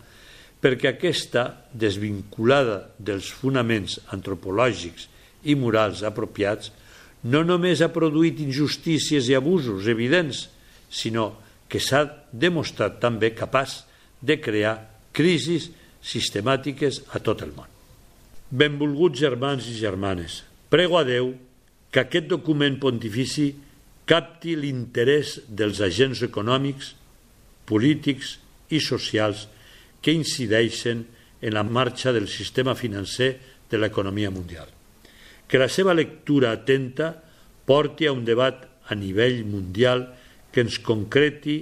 perquè 0.64 0.94
aquesta, 0.94 1.48
desvinculada 1.76 2.94
dels 3.00 3.28
fonaments 3.36 3.98
antropològics 4.16 5.10
i 5.52 5.56
morals 5.60 6.04
apropiats, 6.08 6.72
no 7.28 7.44
només 7.44 7.82
ha 7.84 7.92
produït 7.92 8.40
injustícies 8.44 9.28
i 9.32 9.36
abusos 9.36 9.90
evidents, 9.92 10.46
sinó 10.88 11.34
que 11.68 11.82
s'ha 11.84 12.06
demostrat 12.32 13.00
també 13.04 13.34
capaç 13.36 13.82
de 14.24 14.40
crear 14.40 14.78
crisis 15.12 15.70
sistemàtiques 16.04 17.04
a 17.14 17.22
tot 17.24 17.44
el 17.44 17.52
món. 17.56 17.68
Benvolguts 18.54 19.20
germans 19.20 19.68
i 19.68 19.76
germanes, 19.78 20.42
prego 20.72 20.98
a 21.00 21.04
Déu 21.08 21.34
que 21.94 22.02
aquest 22.02 22.30
document 22.32 22.80
pontifici 22.82 23.52
capti 24.10 24.56
l'interès 24.60 25.38
dels 25.48 25.80
agents 25.84 26.24
econòmics, 26.26 26.94
polítics 27.70 28.38
i 28.74 28.82
socials 28.84 29.48
que 30.04 30.16
incideixen 30.16 31.06
en 31.44 31.54
la 31.56 31.64
marxa 31.64 32.12
del 32.16 32.28
sistema 32.28 32.76
financer 32.76 33.38
de 33.70 33.80
l'economia 33.80 34.32
mundial. 34.32 34.68
Que 35.48 35.60
la 35.60 35.70
seva 35.70 35.94
lectura 35.94 36.52
atenta 36.52 37.14
porti 37.66 38.08
a 38.08 38.14
un 38.16 38.24
debat 38.28 38.66
a 38.88 38.96
nivell 38.96 39.44
mundial 39.48 40.08
que 40.52 40.64
ens 40.64 40.80
concreti 40.84 41.62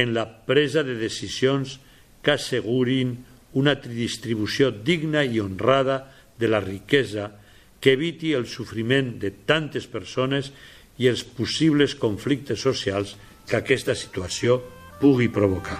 en 0.00 0.14
la 0.14 0.26
presa 0.46 0.84
de 0.86 0.94
decisions 0.98 1.78
que 2.22 2.34
assegurin 2.36 3.18
una 3.58 3.74
distribució 3.74 4.70
digna 4.70 5.24
i 5.24 5.40
honrada 5.40 6.00
de 6.38 6.48
la 6.48 6.60
riquesa 6.60 7.32
que 7.80 7.94
eviti 7.94 8.32
el 8.34 8.46
sofriment 8.46 9.16
de 9.22 9.30
tantes 9.46 9.86
persones 9.86 10.52
i 10.98 11.08
els 11.10 11.22
possibles 11.22 11.94
conflictes 11.94 12.60
socials 12.60 13.16
que 13.48 13.58
aquesta 13.58 13.94
situació 13.94 14.60
pugui 15.00 15.30
provocar. 15.30 15.78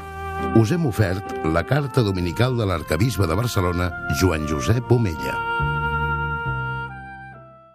Us 0.59 0.71
hem 0.73 0.87
ofert 0.87 1.35
la 1.53 1.67
carta 1.67 2.07
dominical 2.07 2.57
de 2.57 2.67
l'arcabisbe 2.71 3.27
de 3.27 3.39
Barcelona, 3.39 3.91
Joan 4.21 4.47
Josep 4.47 4.93
Omella. 4.95 5.58